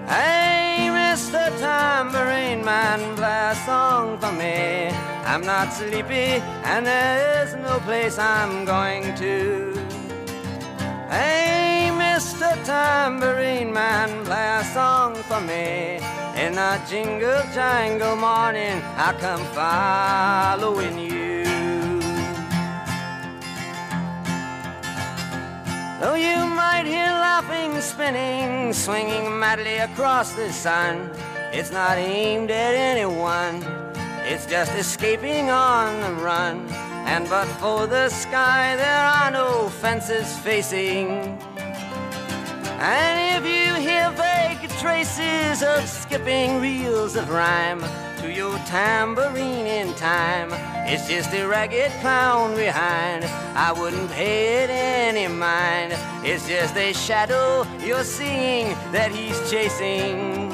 Hey, 0.08 0.88
Mr. 0.90 1.44
Tambourine 1.60 2.64
Man, 2.64 3.02
play 3.18 3.50
a 3.52 3.56
song 3.66 4.18
for 4.18 4.32
me. 4.32 4.88
I'm 5.26 5.42
not 5.42 5.74
sleepy, 5.74 6.40
and 6.72 6.86
there's 6.86 7.54
no 7.56 7.80
place 7.80 8.18
I'm 8.18 8.64
going 8.64 9.14
to. 9.16 9.74
Hey, 11.10 11.92
Mr. 11.92 12.56
Tambourine 12.64 13.74
Man, 13.74 14.24
play 14.24 14.58
a 14.62 14.64
song 14.74 15.16
for 15.28 15.42
me. 15.42 16.00
In 16.42 16.58
a 16.58 16.82
jingle 16.88 17.44
jangle 17.54 18.16
morning, 18.16 18.82
I 18.96 19.12
come 19.20 19.44
following 19.54 20.98
you. 20.98 21.15
Though 26.00 26.16
you 26.16 26.46
might 26.46 26.86
hear 26.86 27.08
laughing, 27.08 27.80
spinning, 27.80 28.74
swinging 28.74 29.40
madly 29.40 29.78
across 29.78 30.34
the 30.34 30.52
sun, 30.52 31.10
it's 31.54 31.72
not 31.72 31.98
aimed 31.98 32.52
at 32.52 32.76
anyone. 32.76 33.64
It's 34.28 34.46
just 34.46 34.74
escaping 34.74 35.50
on 35.50 36.02
the 36.02 36.22
run. 36.22 36.68
And 37.08 37.30
but 37.30 37.46
for 37.62 37.88
the 37.88 38.10
sky, 38.10 38.76
there 38.76 39.06
are 39.06 39.32
no 39.32 39.70
fences 39.70 40.38
facing. 40.40 41.40
And 42.78 43.16
if 43.38 43.50
you 43.50 43.74
hear 43.76 44.12
vague 44.12 44.70
traces 44.80 45.64
of 45.64 45.88
skipping 45.88 46.60
reels 46.60 47.16
of 47.16 47.30
rhyme 47.30 47.82
to 48.18 48.30
your 48.30 48.58
tambourine 48.66 49.66
in 49.66 49.94
time, 49.94 50.52
it's 50.88 51.08
just 51.08 51.34
a 51.34 51.46
ragged 51.48 51.92
clown 52.02 52.56
behind. 52.56 53.26
I 53.56 53.72
wouldn't 53.72 54.12
pay 54.12 54.64
it 54.64 54.70
any 54.70 55.28
mind. 55.28 55.94
It's 56.24 56.48
just 56.48 56.76
a 56.78 56.94
shadow 56.94 57.66
you're 57.84 58.04
seeing 58.04 58.68
that 58.92 59.12
he's 59.12 59.40
chasing. 59.50 60.52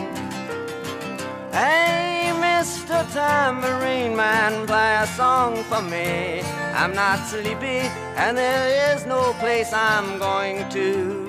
Hey, 1.51 2.31
Mr. 2.35 3.05
Tambourine 3.11 4.15
Man, 4.15 4.65
play 4.65 4.95
a 5.01 5.07
song 5.07 5.63
for 5.65 5.81
me. 5.81 6.41
I'm 6.73 6.93
not 6.93 7.19
sleepy, 7.27 7.81
and 8.15 8.37
there 8.37 8.95
is 8.95 9.05
no 9.05 9.33
place 9.33 9.73
I'm 9.73 10.17
going 10.17 10.69
to. 10.69 11.27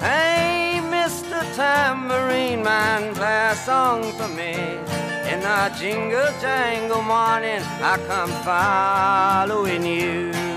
Hey, 0.00 0.80
Mr. 0.82 1.40
Tambourine 1.54 2.64
Man, 2.64 3.14
play 3.14 3.50
a 3.52 3.54
song 3.54 4.12
for 4.14 4.28
me. 4.28 5.01
In 5.30 5.40
the 5.40 5.72
jingle 5.78 6.32
jangle 6.40 7.02
morning, 7.02 7.62
I 7.80 7.96
come 8.06 8.30
following 8.44 9.86
you. 9.86 10.51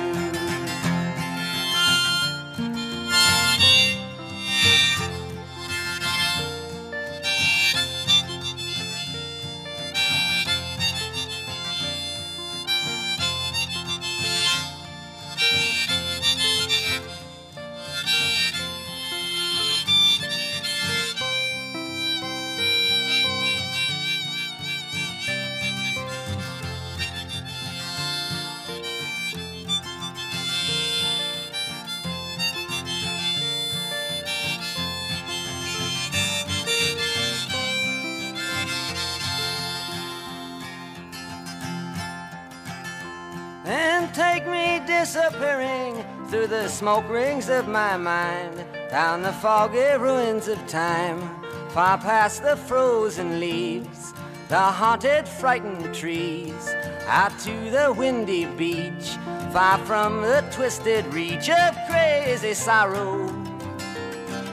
Disappearing 45.06 46.04
through 46.30 46.48
the 46.48 46.68
smoke 46.68 47.08
rings 47.12 47.48
of 47.48 47.68
my 47.68 47.96
mind, 47.96 48.66
down 48.90 49.22
the 49.22 49.32
foggy 49.34 49.96
ruins 50.00 50.48
of 50.48 50.58
time, 50.66 51.22
far 51.70 51.96
past 52.00 52.42
the 52.42 52.56
frozen 52.56 53.40
leaves, 53.40 54.16
the 54.48 54.58
haunted, 54.58 55.28
frightened 55.28 55.94
trees, 55.94 56.74
out 57.06 57.38
to 57.38 57.70
the 57.70 57.94
windy 57.96 58.46
beach, 58.58 59.10
far 59.54 59.78
from 59.86 60.24
the 60.24 60.44
twisted 60.52 61.06
reach 61.14 61.52
of 61.52 61.78
crazy 61.88 62.56
sorrow. 62.56 63.28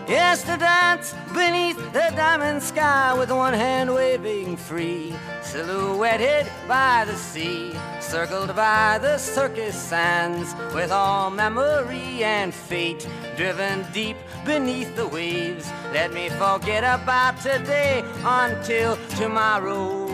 Yes, 0.06 0.42
to 0.42 0.58
dance 0.58 1.14
beneath 1.32 1.78
the 1.94 2.12
diamond 2.14 2.62
sky 2.62 3.18
with 3.18 3.30
one 3.30 3.54
hand 3.54 3.94
waving 3.94 4.58
free, 4.58 5.14
silhouetted 5.40 6.46
by 6.68 7.06
the 7.06 7.16
sea, 7.16 7.72
circled 8.12 8.54
by 8.54 8.98
the 8.98 9.16
circus 9.16 9.74
sands, 9.74 10.54
with 10.74 10.92
all 10.92 11.30
memory 11.30 12.22
and 12.22 12.52
fate 12.52 13.08
driven 13.38 13.86
deep 13.90 14.18
beneath 14.44 14.94
the 14.96 15.08
waves. 15.08 15.66
Let 15.94 16.12
me 16.12 16.28
forget 16.28 16.84
about 16.84 17.40
today 17.40 18.04
until 18.22 18.98
tomorrow. 19.16 20.06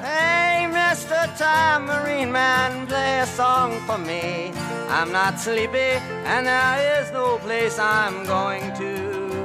Hey, 0.00 0.66
Mr. 0.70 1.20
Tambourine 1.36 2.32
Man, 2.32 2.86
play 2.86 3.20
a 3.20 3.26
song 3.26 3.78
for 3.86 3.98
me. 3.98 4.50
I'm 4.88 5.12
not 5.12 5.38
sleepy, 5.38 6.00
and 6.24 6.46
there 6.46 7.02
is 7.02 7.12
no 7.12 7.36
place 7.36 7.78
I'm 7.78 8.24
going 8.24 8.72
to. 8.80 9.36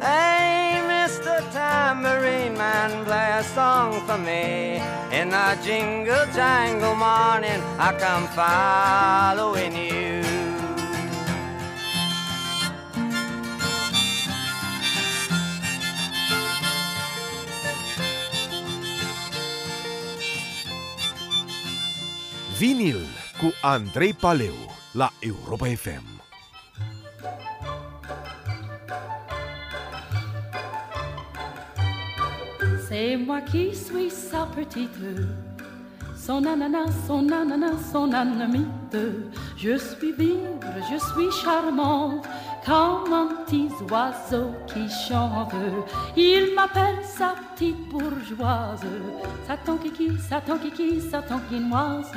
Hey, 0.00 0.79
Mr. 1.10 1.42
Tambourine 1.50 2.56
Man, 2.56 3.04
play 3.04 3.32
a 3.40 3.42
song 3.42 4.00
for 4.06 4.16
me. 4.16 4.78
In 5.10 5.30
the 5.30 5.58
jingle 5.64 6.24
jangle 6.32 6.94
morning, 6.94 7.60
I 7.78 7.90
come 7.98 8.26
following 8.38 9.74
you. 9.74 10.22
Vinil 22.56 23.02
cu 23.38 23.52
Andrei 23.62 24.14
Paleu 24.14 24.54
la 24.92 25.10
Europa 25.18 25.66
FM. 25.66 26.09
C'est 32.90 33.16
moi 33.16 33.40
qui 33.42 33.72
suis 33.72 34.10
sa 34.10 34.46
petite, 34.46 34.90
son 36.16 36.44
ananas, 36.44 36.90
son 37.06 37.30
ananas, 37.30 37.92
son 37.92 38.12
anamite. 38.12 38.96
Je 39.56 39.76
suis 39.76 40.10
vive, 40.10 40.58
je 40.90 40.96
suis 40.98 41.30
charmante, 41.40 42.26
comme 42.70 43.12
un 43.12 43.28
petit 43.42 43.68
oiseau 43.90 44.52
qui 44.68 44.88
chante. 44.88 45.52
Il 46.16 46.54
m'appelle 46.54 47.02
sa 47.02 47.34
petite 47.34 47.88
bourgeoise, 47.88 48.86
Satan 49.44 49.76
kiki, 49.76 50.10
Satan 50.20 50.56
kiki, 50.56 51.00
Satan 51.00 51.40
quinoise. 51.48 52.12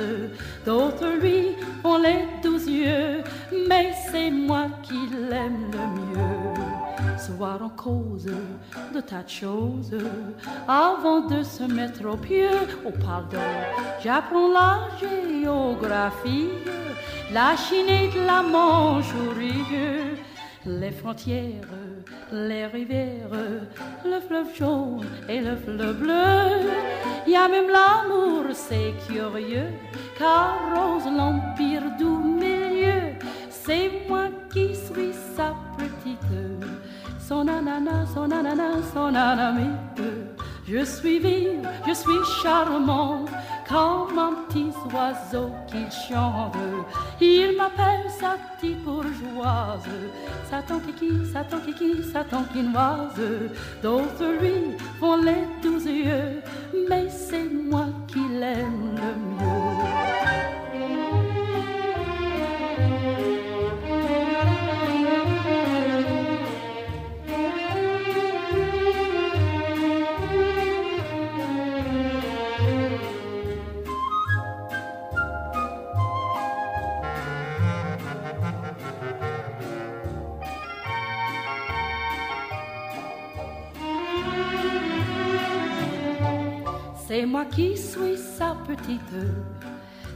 D'autres 0.64 1.20
lui 1.20 1.56
ont 1.82 1.98
les 1.98 2.28
douze 2.40 2.68
yeux, 2.68 3.24
mais 3.68 3.92
c'est 4.12 4.30
moi 4.30 4.66
qui 4.84 5.08
l'aime 5.28 5.72
le 5.72 5.84
mieux 5.98 7.18
soir 7.18 7.58
en 7.60 7.70
cause 7.70 8.30
de 8.94 9.00
tas 9.00 9.24
de 9.24 9.28
choses. 9.28 9.98
Avant 10.68 11.22
de 11.22 11.42
se 11.42 11.64
mettre 11.64 12.06
au 12.06 12.16
pied, 12.16 12.46
oh 12.86 12.92
pardon, 13.04 13.38
j'apprends 14.04 14.52
la 14.52 14.88
géographie, 15.00 16.50
la 17.32 17.56
Chine 17.56 17.88
et 17.88 18.10
la 18.24 18.40
Manchourie, 18.42 19.64
les 20.66 20.90
frontières, 20.90 21.68
les 22.32 22.66
rivières, 22.66 23.30
le 24.04 24.20
fleuve 24.20 24.54
jaune 24.56 25.06
et 25.28 25.40
le 25.40 25.56
fleuve 25.56 25.98
bleu. 25.98 26.70
Il 27.26 27.32
y 27.32 27.36
a 27.36 27.48
même 27.48 27.68
l'amour, 27.68 28.44
c'est 28.52 28.94
curieux, 29.06 29.72
car 30.18 30.58
rose 30.74 31.04
l'empire 31.06 31.82
du 31.98 32.04
milieu. 32.04 33.14
C'est 33.50 33.90
moi 34.08 34.28
qui 34.52 34.74
suis 34.74 35.12
sa 35.36 35.54
petite 35.76 36.74
son 37.26 37.48
ananas, 37.48 38.06
son 38.14 38.30
ananas, 38.30 38.82
son 38.92 39.14
anamite. 39.14 40.02
Je 40.66 40.84
suis 40.84 41.18
vive, 41.18 41.68
je 41.86 41.94
suis 41.94 42.24
charmante, 42.42 43.30
comme 43.68 44.18
un 44.18 44.34
petit 44.46 44.72
oiseau 44.92 45.50
qui 45.66 45.84
chante. 45.90 46.56
Il 47.20 47.56
m'appelle 47.56 48.10
sa 48.10 48.36
petite 48.56 48.82
bourgeoise, 48.84 49.88
Satan 50.50 50.80
kiki, 50.80 51.26
Satan 51.32 51.60
kiki, 51.60 52.02
Satan 52.12 52.44
quinoise. 52.52 53.50
D'autres 53.82 54.40
lui 54.40 54.76
font 55.00 55.16
les 55.16 55.46
douze 55.62 55.86
yeux, 55.86 56.42
mais 56.88 57.08
c'est 57.08 57.44
moi 57.44 57.86
qui 58.08 58.20
l'aime 58.28 58.96
le 58.96 59.14
mieux. 59.30 60.73
C'est 87.14 87.26
moi 87.26 87.44
qui 87.44 87.76
suis 87.76 88.16
sa 88.16 88.56
petite, 88.66 88.98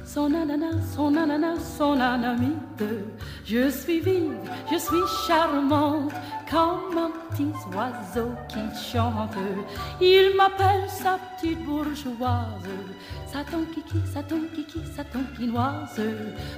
son 0.04 0.34
ananas, 0.34 0.96
son 0.96 1.14
ananas, 1.14 1.76
son 1.78 2.00
anamite. 2.00 2.82
Je 3.44 3.70
suis 3.70 4.00
vive, 4.00 4.50
je 4.68 4.78
suis 4.78 5.06
charmante, 5.24 6.10
comme 6.50 6.98
un 6.98 7.12
petit 7.30 7.52
oiseau 7.72 8.32
qui 8.48 8.90
chante. 8.90 9.38
Il 10.00 10.32
m'appelle 10.36 10.88
sa 10.88 11.20
petite 11.36 11.64
bourgeoise, 11.64 12.68
Satan 13.32 13.62
kiki, 13.72 14.00
Satan 14.12 14.40
kiki, 14.52 14.80
Satan 14.96 15.20
quinoise. 15.36 16.02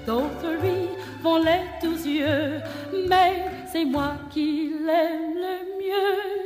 D'autres 0.06 0.52
lui 0.62 0.88
vont 1.22 1.36
les 1.36 1.64
douze 1.82 2.06
yeux, 2.06 2.62
mais 3.10 3.44
c'est 3.70 3.84
moi 3.84 4.14
qui 4.30 4.72
l'aime 4.86 5.34
le 5.34 5.56
mieux. 5.78 6.39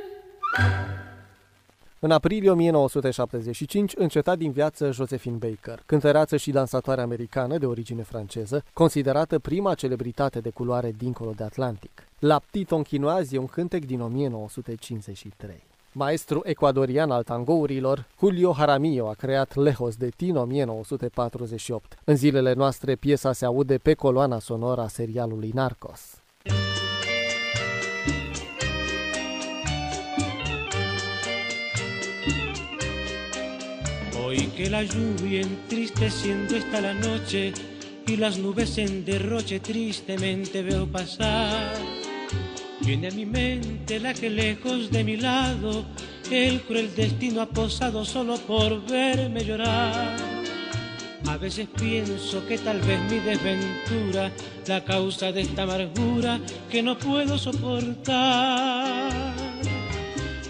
În 2.05 2.11
aprilie 2.11 2.51
1975 2.51 3.93
înceta 3.97 4.37
din 4.37 4.51
viață 4.51 4.91
Josephine 4.91 5.37
Baker, 5.37 5.83
cântăreață 5.87 6.37
și 6.37 6.51
dansatoare 6.51 7.01
americană 7.01 7.59
de 7.59 7.67
origine 7.67 8.03
franceză, 8.03 8.65
considerată 8.73 9.39
prima 9.39 9.75
celebritate 9.75 10.41
de 10.41 10.51
culoare 10.51 10.95
dincolo 10.99 11.33
de 11.37 11.45
Atlantic. 11.45 11.91
La 12.19 12.41
Petit 12.51 12.67
Tonchinoise 12.67 13.37
e 13.37 13.39
un 13.39 13.47
cântec 13.47 13.85
din 13.85 14.01
1953. 14.01 15.63
Maestru 15.93 16.41
ecuadorian 16.45 17.11
al 17.11 17.23
tangourilor, 17.23 18.07
Julio 18.19 18.55
Jaramillo 18.57 19.09
a 19.09 19.15
creat 19.15 19.55
Lejos 19.55 19.97
de 19.97 20.09
Tino 20.09 20.41
1948. 20.41 21.99
În 22.05 22.17
zilele 22.17 22.53
noastre, 22.53 22.95
piesa 22.95 23.33
se 23.33 23.45
aude 23.45 23.77
pe 23.77 23.95
coloana 23.95 24.39
sonoră 24.39 24.81
a 24.81 24.89
serialului 24.89 25.51
Narcos. 25.55 26.24
Hoy 34.35 34.49
que 34.57 34.69
la 34.69 34.83
lluvia 34.83 35.43
entristeciendo 35.43 36.57
está 36.57 36.81
la 36.81 36.93
noche 36.93 37.53
y 38.05 38.17
las 38.17 38.37
nubes 38.37 38.79
en 38.79 39.05
derroche 39.05 39.61
tristemente 39.61 40.61
veo 40.61 40.89
pasar. 40.89 41.73
Viene 42.81 43.09
a 43.09 43.11
mi 43.13 43.27
mente 43.27 44.01
la 44.01 44.13
que 44.13 44.29
lejos 44.31 44.91
de 44.91 45.05
mi 45.05 45.17
lado 45.19 45.85
el 46.33 46.63
cruel 46.63 46.93
destino 46.97 47.43
ha 47.43 47.47
posado 47.47 48.05
solo 48.05 48.37
por 48.39 48.85
verme 48.87 49.45
llorar. 49.45 50.17
A 51.29 51.37
veces 51.37 51.69
pienso 51.79 52.45
que 52.49 52.59
tal 52.59 52.81
vez 52.81 52.99
mi 53.09 53.21
desventura, 53.21 54.33
la 54.67 54.85
causa 54.85 55.31
de 55.31 55.43
esta 55.43 55.63
amargura 55.63 56.41
que 56.69 56.83
no 56.83 56.99
puedo 56.99 57.39
soportar. 57.39 59.13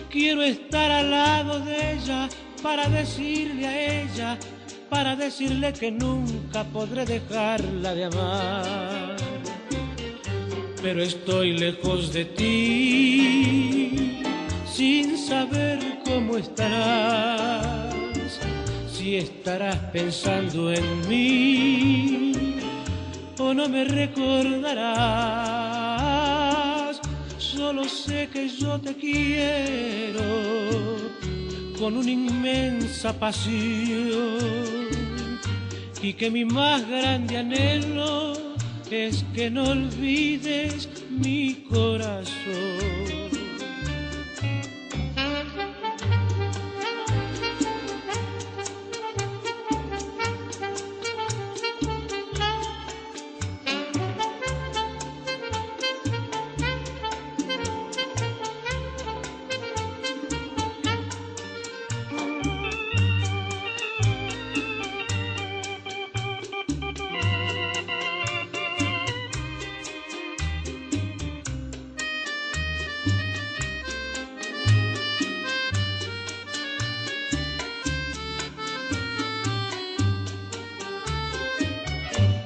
Quiero 0.08 0.42
estar 0.42 0.90
al 0.90 1.10
lado 1.10 1.60
de 1.60 1.92
ella 1.96 2.30
para 2.64 2.88
decirle 2.88 3.66
a 3.66 4.02
ella, 4.02 4.38
para 4.88 5.14
decirle 5.14 5.74
que 5.74 5.90
nunca 5.90 6.64
podré 6.64 7.04
dejarla 7.04 7.94
de 7.94 8.04
amar. 8.04 9.16
Pero 10.80 11.02
estoy 11.02 11.58
lejos 11.58 12.10
de 12.14 12.24
ti, 12.24 14.22
sin 14.66 15.18
saber 15.18 15.78
cómo 16.06 16.38
estarás, 16.38 17.94
si 18.90 19.16
estarás 19.16 19.76
pensando 19.92 20.72
en 20.72 21.06
mí 21.06 22.32
o 23.38 23.52
no 23.52 23.68
me 23.68 23.84
recordarás. 23.84 25.04
Solo 27.36 27.84
sé 27.84 28.30
que 28.32 28.48
yo 28.48 28.80
te 28.80 28.94
quiero 28.94 30.24
con 31.78 31.96
una 31.96 32.10
inmensa 32.10 33.12
pasión 33.18 34.38
y 36.02 36.12
que 36.12 36.30
mi 36.30 36.44
más 36.44 36.86
grande 36.88 37.38
anhelo 37.38 38.34
es 38.90 39.24
que 39.34 39.50
no 39.50 39.64
olvides 39.70 40.88
mi 41.10 41.64
corazón. 41.70 43.43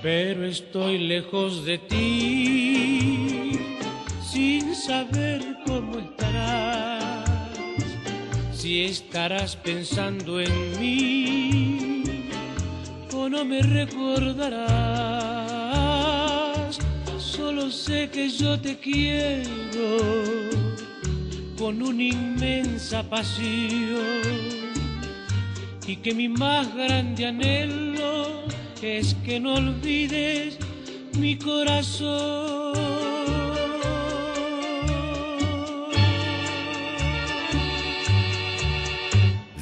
Pero 0.08 0.46
estoy 0.46 0.96
lejos 0.96 1.66
de 1.66 1.76
ti, 1.76 3.60
sin 4.22 4.74
saber 4.74 5.58
cómo 5.66 5.98
estarás, 5.98 7.28
si 8.54 8.84
estarás 8.84 9.54
pensando 9.54 10.40
en 10.40 10.80
mí 10.80 12.04
o 13.12 13.28
no 13.28 13.44
me 13.44 13.60
recordarás, 13.60 14.48
solo 17.18 17.70
sé 17.70 18.08
que 18.08 18.30
yo 18.30 18.58
te 18.58 18.78
quiero 18.78 19.98
con 21.58 21.82
una 21.82 22.02
inmensa 22.02 23.02
pasión 23.02 24.22
y 25.86 25.96
que 25.96 26.14
mi 26.14 26.30
más 26.30 26.74
grande 26.74 27.26
anhelo 27.26 27.87
es 28.82 29.14
que 29.24 29.40
no 29.40 29.54
olvides 29.54 30.58
mi 31.18 31.36
corazón. 31.36 32.76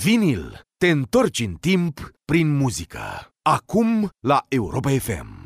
Vinil. 0.03 0.61
Te 0.79 0.91
întorci 0.91 1.41
în 1.41 1.55
timp 1.55 2.11
prin 2.25 2.57
muzică. 2.57 3.33
Acum 3.43 4.09
la 4.21 4.45
Europa 4.49 4.91
FM. 4.91 5.46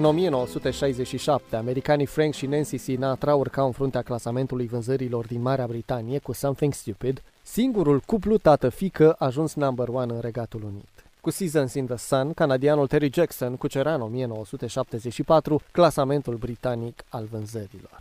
În 0.00 0.06
1967, 0.06 1.56
americanii 1.56 2.06
Frank 2.06 2.34
și 2.34 2.46
Nancy 2.46 2.76
Sinatra 2.76 3.34
urcau 3.34 3.66
în 3.66 3.72
fruntea 3.72 4.02
clasamentului 4.02 4.66
vânzărilor 4.66 5.26
din 5.26 5.40
Marea 5.40 5.66
Britanie 5.66 6.18
cu 6.18 6.32
Something 6.32 6.72
Stupid, 6.72 7.22
singurul 7.42 8.00
cuplu 8.06 8.36
tată-fică 8.36 9.16
ajuns 9.18 9.54
number 9.54 9.88
one 9.88 10.12
în 10.12 10.20
Regatul 10.20 10.62
Unit. 10.64 11.04
Cu 11.20 11.30
Seasons 11.30 11.74
in 11.74 11.86
the 11.86 11.96
Sun, 11.96 12.32
canadianul 12.32 12.86
Terry 12.86 13.10
Jackson 13.12 13.56
cucerea 13.56 13.94
în 13.94 14.00
1974 14.00 15.60
clasamentul 15.72 16.34
britanic 16.34 17.04
al 17.08 17.28
vânzărilor. 17.30 17.98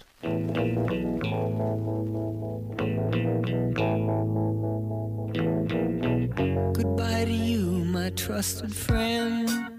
Goodbye 6.71 7.25
to 7.25 7.31
you, 7.31 7.83
my 7.93 8.11
trusted 8.11 8.73
friend. 8.73 9.78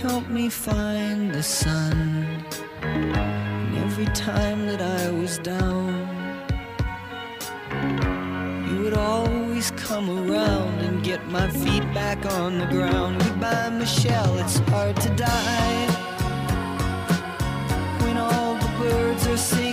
Helped 0.00 0.30
me 0.30 0.48
find 0.48 1.30
the 1.30 1.42
sun. 1.42 2.42
And 2.80 3.76
every 3.76 4.06
time 4.06 4.66
that 4.66 4.80
I 4.80 5.10
was 5.10 5.36
down, 5.38 5.92
you 8.66 8.82
would 8.82 8.94
always 8.94 9.70
come 9.72 10.08
around 10.08 10.78
and 10.80 11.04
get 11.04 11.26
my 11.28 11.50
feet 11.50 11.84
back 11.92 12.24
on 12.32 12.58
the 12.58 12.66
ground. 12.66 13.20
Goodbye, 13.22 13.68
Michelle, 13.68 14.38
it's 14.38 14.58
hard 14.70 14.96
to 14.96 15.10
die. 15.16 15.86
When 18.02 18.16
all 18.16 18.54
the 18.54 18.70
birds 18.78 19.26
are 19.26 19.36
singing 19.36 19.69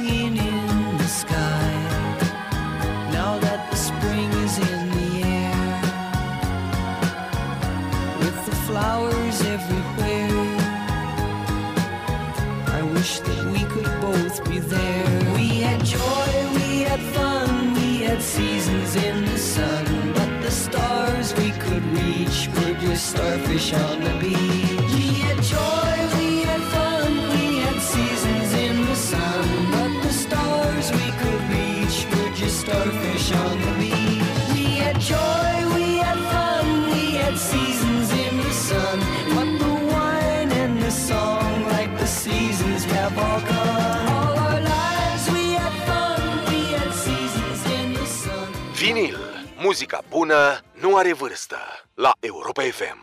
were 22.97 23.03
just 23.03 23.09
starfish 23.11 23.73
on 23.73 23.99
the 24.01 24.13
beach. 24.19 24.93
We 24.93 25.19
had 25.21 25.43
joy, 25.43 26.17
we 26.17 26.41
had 26.43 26.61
fun, 26.73 27.13
we 27.29 27.59
had 27.59 27.79
seasons 27.79 28.53
in 28.53 28.85
the 28.85 28.95
sun. 28.95 29.71
But 29.71 30.01
the 30.01 30.13
stars 30.13 30.91
we 30.91 31.07
could 31.21 31.41
reach 31.53 32.07
were 32.11 32.33
just 32.35 32.61
starfish 32.61 33.31
on 33.33 33.61
the 33.61 33.71
beach. 33.79 34.23
We 34.53 34.65
had 34.81 34.99
joy, 34.99 35.75
we 35.75 35.97
had 35.97 36.19
fun, 36.33 36.89
we 36.91 37.15
had 37.21 37.37
seasons 37.37 38.11
in 38.11 38.37
the 38.37 38.51
sun. 38.51 38.99
But 39.35 39.49
the 39.63 39.73
wine 39.93 40.51
and 40.51 40.81
the 40.81 40.91
song, 40.91 41.67
like 41.69 41.95
the 41.99 42.07
seasons, 42.07 42.83
have 42.85 43.17
all 43.17 43.41
gone. 43.41 44.07
All 44.17 44.39
our 44.39 44.61
lives 44.61 45.29
we 45.31 45.53
had 45.53 45.75
fun, 45.85 46.21
we 46.49 46.61
had 46.73 46.91
seasons 46.93 47.59
in 47.79 47.93
the 47.93 48.05
sun. 48.05 48.47
Vinil. 48.73 49.17
Muzica 49.59 50.01
bună 50.09 50.61
nu 50.81 50.95
are 50.95 51.13
vârstă. 51.13 51.57
La 51.93 52.11
Europa 52.19 52.61
FM. 52.61 52.97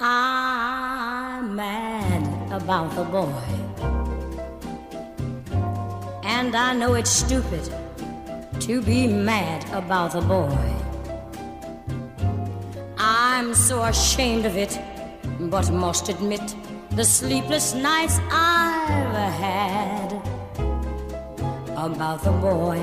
I'm 0.00 1.54
mad 1.54 2.22
about 2.50 2.94
the 2.94 3.02
boy. 3.10 3.26
And 6.22 6.54
I 6.54 6.74
know 6.74 6.94
it's 6.94 7.10
stupid 7.10 7.72
to 8.60 8.80
be 8.82 9.06
mad 9.06 9.64
about 9.72 10.12
the 10.12 10.20
boy. 10.20 10.87
I'm 13.38 13.54
so 13.54 13.84
ashamed 13.84 14.46
of 14.46 14.56
it, 14.56 14.76
but 15.38 15.70
must 15.70 16.08
admit 16.08 16.42
the 16.90 17.04
sleepless 17.04 17.72
nights 17.72 18.18
I've 18.32 19.14
had 19.14 20.12
about 21.76 22.24
the 22.24 22.32
boy. 22.32 22.78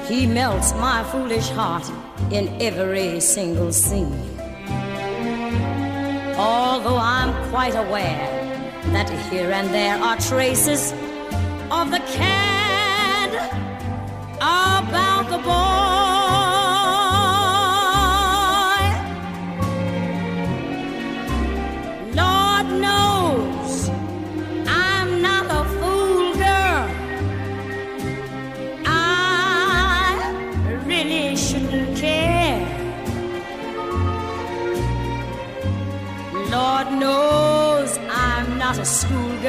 He 0.07 0.27
melts 0.27 0.73
my 0.73 1.03
foolish 1.11 1.49
heart 1.49 1.89
in 2.31 2.61
every 2.61 3.19
single 3.19 3.73
scene. 3.73 4.37
Although 6.37 6.99
I'm 6.99 7.33
quite 7.49 7.73
aware 7.73 8.48
that 8.87 9.09
here 9.31 9.51
and 9.51 9.69
there 9.69 9.97
are 9.97 10.17
traces 10.17 10.93
of 11.71 11.91
the 11.91 11.99
cad 12.17 13.31
about 14.41 15.29
the 15.29 15.37
boy. 15.37 15.88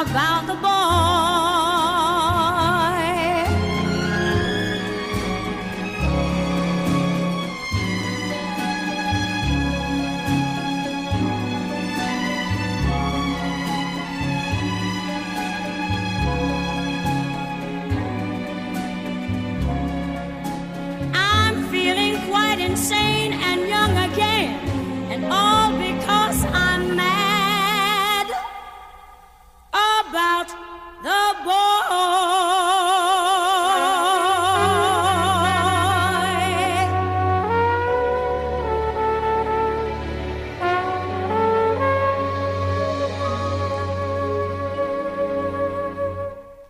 about 0.00 0.46
the 0.46 0.54
boy. 0.54 1.31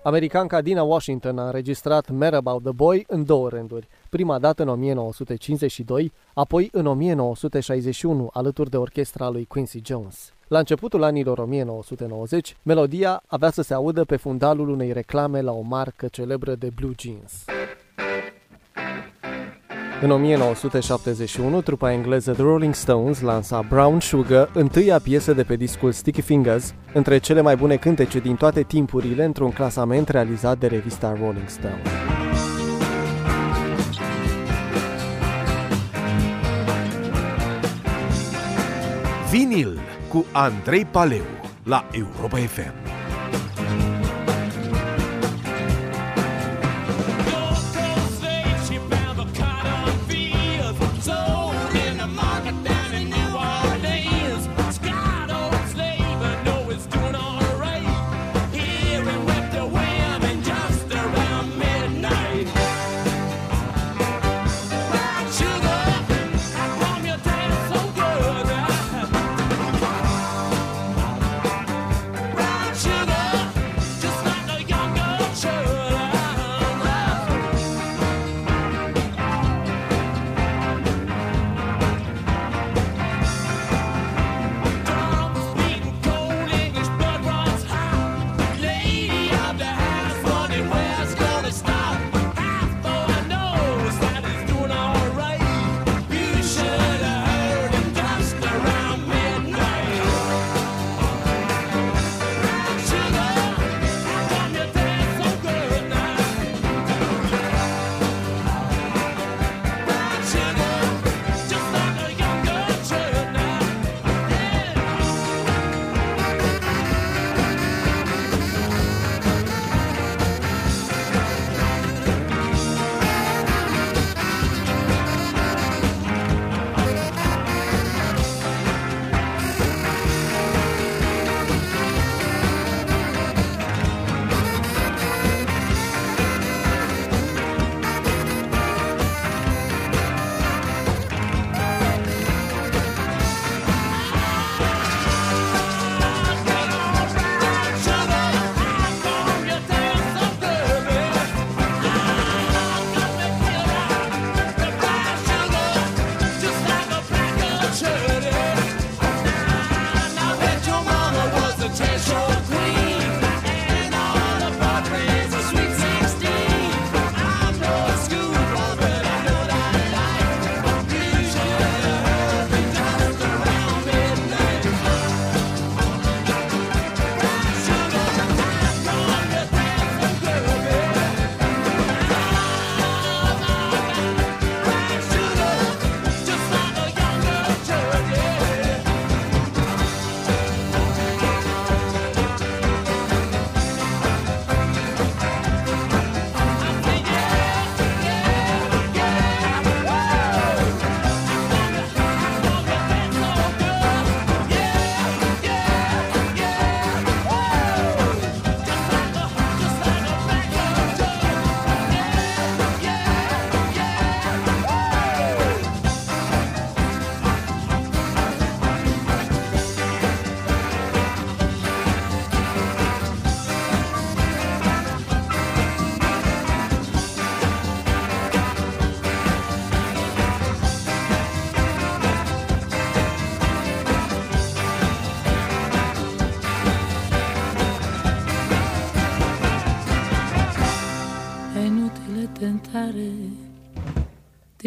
Americanca 0.04 0.60
Dina 0.60 0.82
Washington 0.82 1.38
a 1.38 1.44
înregistrat 1.44 2.10
Mad 2.10 2.34
About 2.34 2.62
the 2.62 2.72
Boy 2.72 3.04
în 3.08 3.24
două 3.24 3.48
rânduri, 3.48 3.88
prima 4.10 4.38
dată 4.38 4.62
în 4.62 4.68
1952, 4.68 6.12
apoi 6.34 6.68
în 6.72 6.86
1961, 6.86 8.30
alături 8.32 8.70
de 8.70 8.76
orchestra 8.76 9.28
lui 9.28 9.44
Quincy 9.44 9.80
Jones. 9.84 10.32
La 10.48 10.58
începutul 10.58 11.02
anilor 11.02 11.38
1990, 11.38 12.56
melodia 12.62 13.22
avea 13.26 13.50
să 13.50 13.62
se 13.62 13.74
audă 13.74 14.04
pe 14.04 14.16
fundalul 14.16 14.68
unei 14.68 14.92
reclame 14.92 15.40
la 15.40 15.52
o 15.52 15.60
marcă 15.60 16.06
celebră 16.08 16.54
de 16.54 16.70
blue 16.74 16.94
jeans. 16.98 17.44
În 20.02 20.10
1971, 20.10 21.60
trupa 21.60 21.92
engleză 21.92 22.32
The 22.32 22.42
Rolling 22.42 22.74
Stones 22.74 23.20
lansa 23.20 23.66
Brown 23.68 24.00
Sugar, 24.00 24.50
întâia 24.54 24.98
piesă 24.98 25.32
de 25.32 25.42
pe 25.42 25.56
discul 25.56 25.92
Sticky 25.92 26.20
Fingers, 26.20 26.74
între 26.92 27.18
cele 27.18 27.40
mai 27.40 27.56
bune 27.56 27.76
cântece 27.76 28.18
din 28.18 28.36
toate 28.36 28.62
timpurile 28.62 29.24
într-un 29.24 29.50
clasament 29.50 30.08
realizat 30.08 30.58
de 30.58 30.66
revista 30.66 31.16
Rolling 31.20 31.48
Stone. 31.48 31.82
Vinil 39.30 39.78
cu 40.08 40.26
Andrei 40.32 40.84
Paleu 40.84 41.24
la 41.64 41.88
Europa 41.92 42.36
FM. 42.36 42.81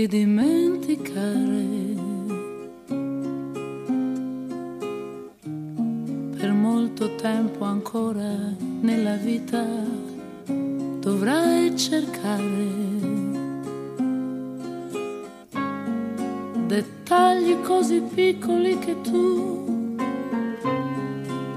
Di 0.08 0.20
dimenticare. 0.20 1.66
Per 6.38 6.52
molto 6.52 7.16
tempo 7.16 7.64
ancora 7.66 8.54
nella 8.82 9.16
vita 9.16 9.66
dovrai 11.00 11.76
cercare 11.76 12.84
dettagli 16.68 17.62
così 17.62 18.02
piccoli 18.02 18.78
che 18.78 19.02
tu 19.02 19.98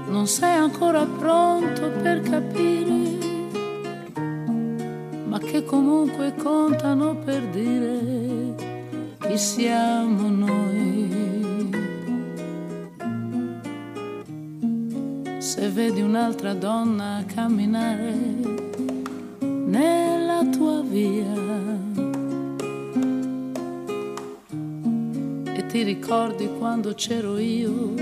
non 0.07 0.25
sei 0.27 0.55
ancora 0.55 1.05
pronto 1.05 1.89
per 2.01 2.21
capire 2.21 3.17
ma 5.27 5.37
che 5.37 5.63
comunque 5.63 6.33
contano 6.35 7.15
per 7.15 7.41
dire 7.49 8.28
chi 9.29 9.37
siamo 9.37 10.27
noi. 10.27 11.69
Se 15.37 15.69
vedi 15.69 16.01
un'altra 16.01 16.55
donna 16.55 17.23
camminare 17.27 18.13
nella 19.39 20.43
tua 20.51 20.81
via 20.81 21.33
e 25.53 25.65
ti 25.67 25.83
ricordi 25.83 26.49
quando 26.57 26.95
c'ero 26.95 27.37
io, 27.37 27.93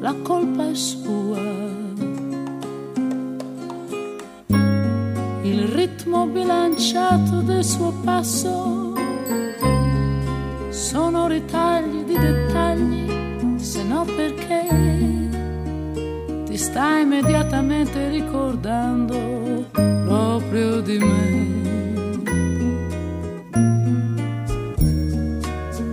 la 0.00 0.14
colpa 0.22 0.70
è 0.70 0.74
sua 0.74 1.60
ritmo 5.72 6.26
bilanciato 6.26 7.40
del 7.42 7.64
suo 7.64 7.92
passo. 8.04 8.79
Ritagli 11.30 12.02
di 12.02 12.18
dettagli, 12.18 13.58
se 13.60 13.84
no 13.84 14.04
perché 14.04 14.66
ti 16.44 16.56
stai 16.56 17.02
immediatamente 17.02 18.08
ricordando 18.08 19.64
proprio 19.70 20.80
di 20.80 20.98
me. 20.98 21.48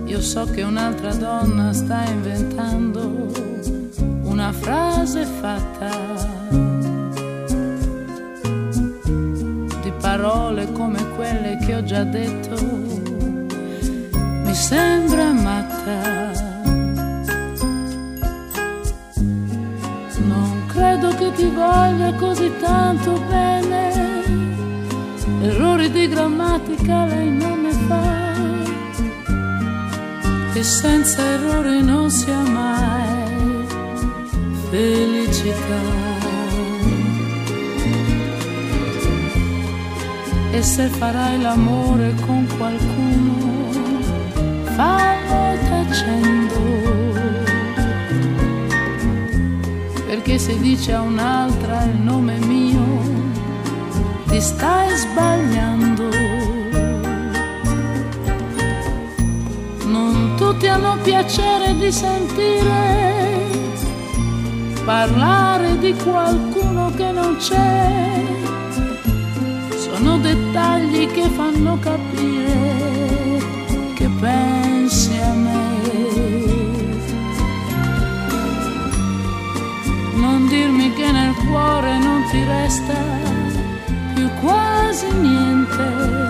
Io 0.06 0.20
so 0.20 0.44
che 0.46 0.62
un'altra 0.62 1.14
donna 1.14 1.72
sta 1.72 2.02
inventando 2.08 3.30
una 4.24 4.50
frase 4.50 5.24
fatta 5.24 5.88
di 9.82 9.92
parole 10.00 10.72
come 10.72 10.98
quelle 11.14 11.58
che 11.64 11.76
ho 11.76 11.84
già 11.84 12.02
detto. 12.02 12.97
Sembra 14.66 15.32
matta. 15.32 16.32
Non 20.26 20.64
credo 20.66 21.08
che 21.16 21.32
ti 21.32 21.46
voglia 21.46 22.12
così 22.14 22.50
tanto 22.60 23.12
bene. 23.28 24.24
Errori 25.42 25.90
di 25.90 26.08
grammatica 26.08 27.06
lei 27.06 27.30
non 27.30 27.60
ne 27.62 27.72
fa 27.86 28.28
che 30.52 30.64
senza 30.64 31.22
errore 31.22 31.80
non 31.80 32.10
sia 32.10 32.40
mai 32.40 33.66
felicità. 34.70 35.82
E 40.50 40.62
se 40.62 40.88
farai 40.88 41.40
l'amore 41.40 42.12
con 42.26 42.44
qualcuno, 42.56 43.47
fallo 44.78 45.58
tacendo. 45.68 46.60
Perché 50.06 50.38
se 50.38 50.56
dice 50.60 50.92
a 50.92 51.00
un'altra 51.00 51.82
il 51.82 51.96
nome 51.96 52.38
mio, 52.46 52.86
ti 54.28 54.40
stai 54.40 54.96
sbagliando. 54.96 56.08
Non 59.86 60.34
tutti 60.36 60.68
hanno 60.68 60.96
piacere 61.02 61.74
di 61.76 61.90
sentire 61.90 63.16
parlare 64.84 65.76
di 65.78 65.92
qualcuno 65.94 66.92
che 66.94 67.10
non 67.10 67.36
c'è. 67.36 68.22
Sono 69.76 70.18
dettagli 70.18 71.08
che 71.08 71.28
fanno 71.30 71.78
capire 71.80 72.78
che 73.94 74.08
pensi 74.20 74.57
dirmi 80.48 80.92
che 80.94 81.12
nel 81.12 81.34
cuore 81.46 81.98
non 81.98 82.24
ti 82.30 82.42
resta 82.44 82.94
più 84.14 84.28
quasi 84.40 85.10
niente. 85.12 86.28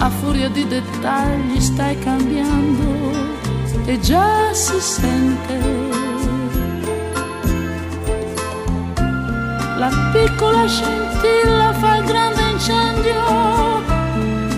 a 0.00 0.10
furia 0.10 0.48
di 0.48 0.66
dettagli 0.66 1.60
stai 1.60 1.98
cambiando 1.98 3.10
e 3.84 3.98
già 4.00 4.52
si 4.52 4.80
sente. 4.80 5.58
La 9.76 9.90
piccola 10.12 10.66
scintilla 10.66 11.72
fa 11.74 11.96
il 11.96 12.04
grande 12.04 12.42
incendio, 12.50 13.22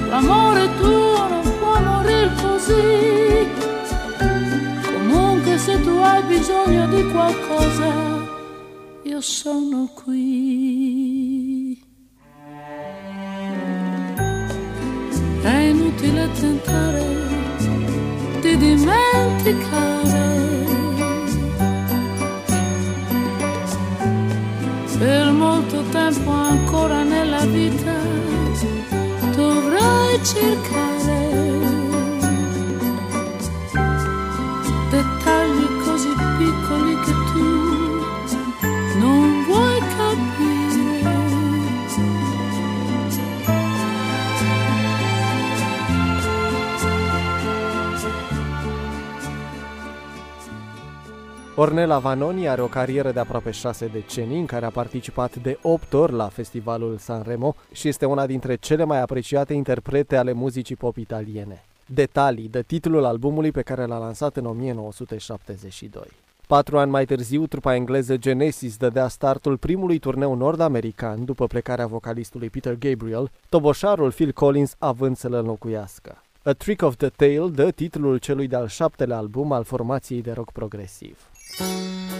l'amore 0.08 0.68
tuo 0.78 1.28
non 1.28 1.58
può 1.58 1.80
morire 1.80 2.30
così. 2.40 3.19
Se 5.64 5.78
tu 5.82 5.90
hai 5.90 6.22
bisogno 6.22 6.86
di 6.86 7.02
qualcosa, 7.12 7.92
io 9.02 9.20
sono 9.20 9.90
qui. 9.92 11.78
È 15.42 15.56
inutile 15.72 16.30
tentare 16.40 17.04
di 18.40 18.56
dimenticare. 18.56 20.28
Per 24.98 25.30
molto 25.32 25.82
tempo 25.90 26.30
ancora 26.30 27.02
nella 27.02 27.44
vita 27.44 27.98
dovrai 29.36 30.24
cercare 30.24 30.89
Ornella 51.62 51.98
Vanoni 51.98 52.48
are 52.48 52.62
o 52.62 52.66
carieră 52.66 53.12
de 53.12 53.20
aproape 53.20 53.50
șase 53.50 53.86
decenii 53.86 54.38
în 54.38 54.46
care 54.46 54.64
a 54.64 54.70
participat 54.70 55.36
de 55.36 55.58
8 55.62 55.92
ori 55.92 56.12
la 56.12 56.28
festivalul 56.28 56.96
Sanremo 56.96 57.54
și 57.72 57.88
este 57.88 58.04
una 58.04 58.26
dintre 58.26 58.54
cele 58.54 58.84
mai 58.84 59.00
apreciate 59.00 59.52
interprete 59.52 60.16
ale 60.16 60.32
muzicii 60.32 60.76
pop 60.76 60.96
italiene. 60.96 61.64
Detalii 61.86 62.48
de 62.48 62.62
titlul 62.62 63.04
albumului 63.04 63.50
pe 63.50 63.62
care 63.62 63.84
l-a 63.84 63.98
lansat 63.98 64.36
în 64.36 64.46
1972. 64.46 66.02
Patru 66.46 66.78
ani 66.78 66.90
mai 66.90 67.04
târziu, 67.04 67.46
trupa 67.46 67.74
engleză 67.74 68.16
Genesis 68.16 68.76
dădea 68.76 69.08
startul 69.08 69.56
primului 69.56 69.98
turneu 69.98 70.34
nord-american 70.34 71.24
după 71.24 71.46
plecarea 71.46 71.86
vocalistului 71.86 72.50
Peter 72.50 72.74
Gabriel, 72.74 73.30
toboșarul 73.48 74.12
Phil 74.12 74.32
Collins 74.32 74.74
având 74.78 75.16
să-l 75.16 75.32
înlocuiască. 75.32 76.22
A 76.42 76.52
Trick 76.52 76.82
of 76.82 76.96
the 76.96 77.08
Tail 77.08 77.50
dă 77.50 77.70
titlul 77.70 78.18
celui 78.18 78.46
de-al 78.46 78.66
șaptelea 78.66 79.16
album 79.16 79.52
al 79.52 79.64
formației 79.64 80.22
de 80.22 80.32
rock 80.32 80.52
progresiv. 80.52 81.29
Música 81.58 82.19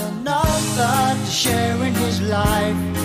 another 0.00 1.24
to 1.24 1.30
share 1.30 1.82
in 1.84 1.94
his 1.94 2.20
life 2.22 2.95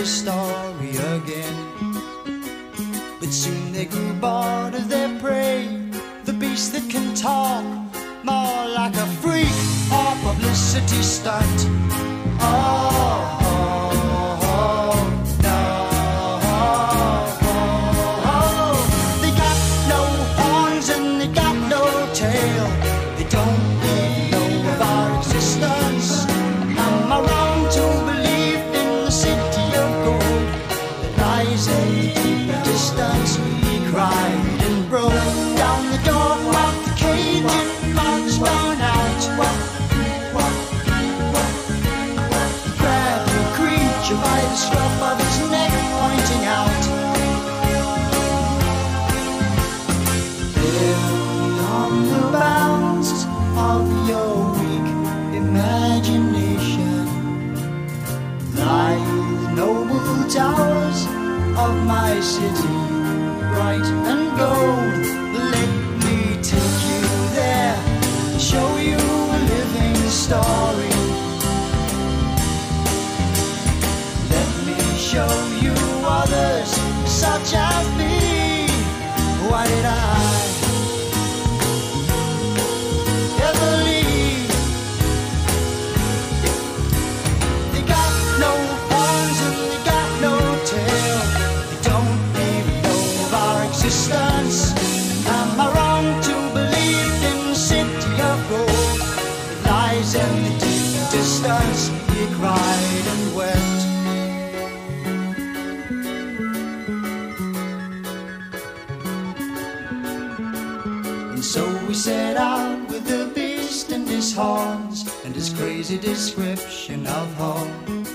questioned 0.00 0.59
Distance, 32.64 33.38
we 33.38 33.90
cried 33.90 34.60
and 34.62 34.88
broke. 34.88 35.49
Of 61.64 61.74
my 61.84 62.18
city, 62.20 62.78
bright 63.52 63.88
and 64.10 64.24
gold. 64.40 65.04
Let 65.54 65.70
me 66.04 66.18
take 66.52 66.76
you 66.90 67.04
there, 67.38 67.76
show 68.38 68.68
you 68.88 69.00
a 69.36 69.38
living 69.54 70.00
story. 70.24 70.96
Let 74.34 74.50
me 74.66 74.78
show 75.10 75.32
you 75.64 75.74
others 76.20 76.70
such 77.22 77.52
as 77.54 77.84
me. 77.98 78.66
Why 79.50 79.66
did 79.66 79.84
I 79.84 80.29
horns 114.40 114.98
and 115.24 115.34
his 115.34 115.50
crazy 115.52 115.98
description 115.98 117.06
of 117.06 117.26
home. 117.34 118.06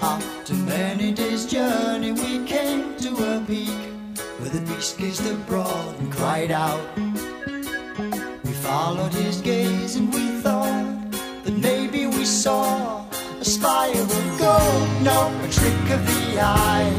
After 0.00 0.54
many 0.54 1.10
days' 1.10 1.46
journey, 1.46 2.12
we 2.12 2.32
came 2.54 2.96
to 3.04 3.10
a 3.32 3.34
peak 3.44 3.80
where 4.38 4.52
the 4.56 4.62
beast 4.68 4.98
gazed 4.98 5.26
abroad 5.26 5.92
and 6.00 6.12
cried 6.12 6.52
out. 6.52 6.84
We 8.46 8.52
followed 8.68 9.14
his 9.24 9.40
gaze 9.40 9.96
and 9.96 10.08
we 10.14 10.24
thought 10.44 11.10
that 11.44 11.56
maybe 11.68 12.06
we 12.06 12.24
saw 12.24 13.04
a 13.44 13.44
spire 13.44 14.02
of 14.02 14.38
gold, 14.44 14.88
no, 15.10 15.18
a 15.46 15.48
trick 15.58 15.84
of 15.96 16.02
the 16.10 16.24
eye. 16.40 16.92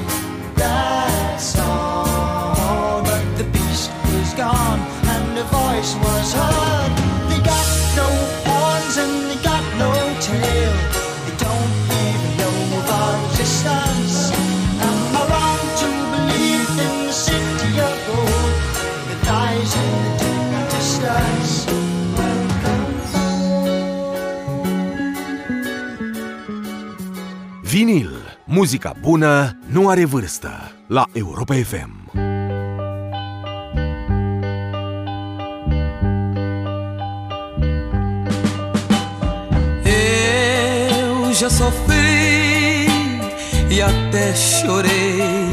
That's 0.56 1.58
all. 1.60 3.04
But 3.10 3.26
the 3.40 3.48
beast 3.56 3.90
was 4.12 4.34
gone 4.34 4.82
and 5.14 5.26
the 5.38 5.46
voice 5.60 5.92
was 6.06 6.34
heard. 6.34 6.99
Vinil. 27.80 28.12
Muzica 28.46 28.96
bună 29.02 29.58
nu 29.72 29.90
are 29.90 30.06
vârstă. 30.06 30.72
La 30.88 31.06
Europa 31.14 31.54
FM. 31.54 31.92
Eu 39.84 41.34
já 41.34 41.50
sofri 41.50 42.88
e 43.70 43.82
até 43.82 44.34
chorei 44.34 45.50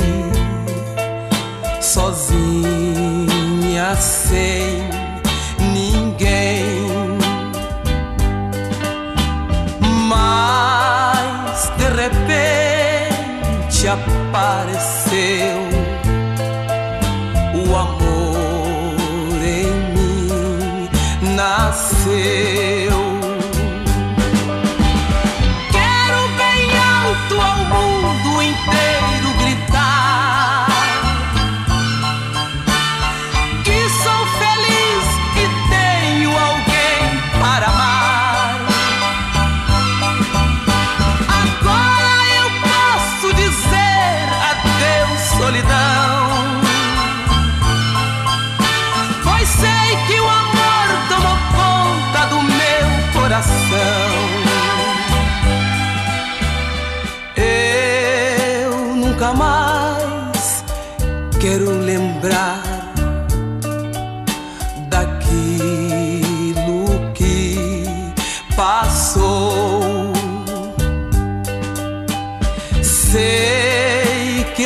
sozinha 1.80 3.16
sem 3.96 4.95
repente 13.86 13.88
apareceu 13.88 15.58
o 17.54 17.76
amor 17.76 19.42
em 19.42 19.70
mim 19.94 20.88
nasceu. 21.36 22.55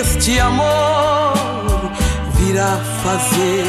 Este 0.01 0.41
amor 0.41 1.35
virá 2.39 2.79
fazer 3.03 3.65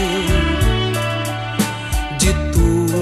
de 2.19 2.33
tudo 2.53 2.99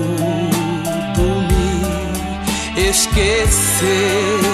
me 1.47 2.89
esquecer. 2.89 4.49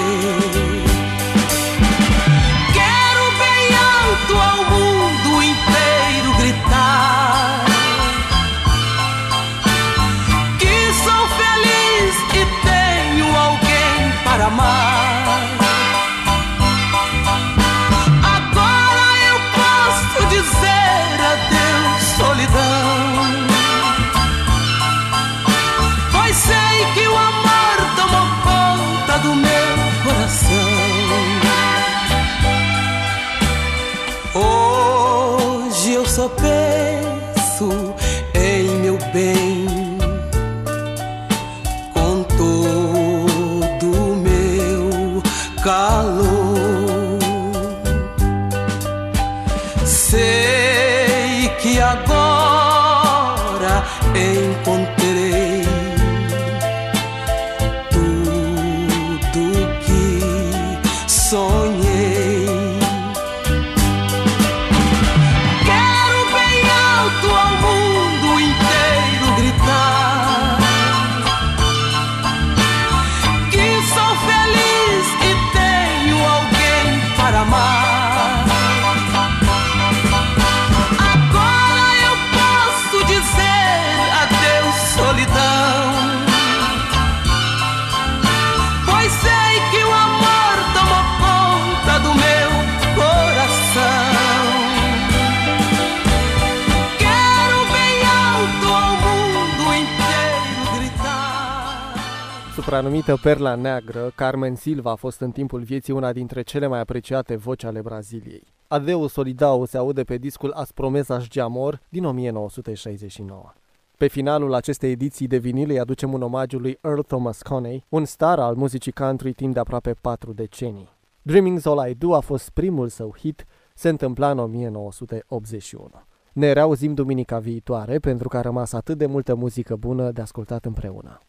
Supranumită 102.66 103.18
Perla 103.22 103.54
Neagră, 103.54 104.12
Carmen 104.14 104.54
Silva 104.54 104.90
a 104.90 104.94
fost 104.94 105.20
în 105.20 105.30
timpul 105.30 105.60
vieții 105.62 105.92
una 105.92 106.12
dintre 106.12 106.42
cele 106.42 106.66
mai 106.66 106.80
apreciate 106.80 107.36
voci 107.36 107.64
ale 107.64 107.80
Braziliei. 107.80 108.42
Adeu 108.68 109.06
Solidao 109.06 109.64
se 109.64 109.76
aude 109.76 110.02
pe 110.02 110.16
discul 110.16 110.50
As 110.50 110.72
Promesas 110.72 111.26
de 111.26 111.40
Amor 111.40 111.80
din 111.88 112.04
1969. 112.04 113.52
Pe 113.96 114.06
finalul 114.06 114.54
acestei 114.54 114.90
ediții 114.90 115.26
de 115.26 115.36
vinil 115.36 115.70
îi 115.70 115.78
aducem 115.78 116.12
un 116.12 116.22
omagiu 116.22 116.58
lui 116.58 116.78
Earl 116.82 117.00
Thomas 117.00 117.42
Coney, 117.42 117.84
un 117.88 118.04
star 118.04 118.38
al 118.38 118.54
muzicii 118.54 118.92
country 118.92 119.32
timp 119.32 119.54
de 119.54 119.60
aproape 119.60 119.92
patru 120.00 120.32
decenii. 120.32 120.88
Dreaming's 121.30 121.64
All 121.64 121.88
I 121.88 121.94
Do 121.94 122.14
a 122.14 122.20
fost 122.20 122.50
primul 122.50 122.88
său 122.88 123.14
hit, 123.18 123.44
se 123.74 123.88
întâmpla 123.88 124.30
în 124.30 124.38
1981. 124.38 125.90
Ne 126.32 126.52
reauzim 126.52 126.94
duminica 126.94 127.38
viitoare 127.38 127.98
pentru 127.98 128.28
că 128.28 128.36
a 128.36 128.40
rămas 128.40 128.72
atât 128.72 128.98
de 128.98 129.06
multă 129.06 129.34
muzică 129.34 129.76
bună 129.76 130.10
de 130.10 130.20
ascultat 130.20 130.64
împreună. 130.64 131.20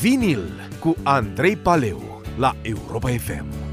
Vinil 0.00 0.68
cu 0.80 0.96
Andrei 1.02 1.56
Paleu 1.56 2.22
la 2.36 2.56
Europa 2.62 3.08
FM. 3.08 3.65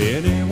But 0.00 0.24
anyone 0.24 0.49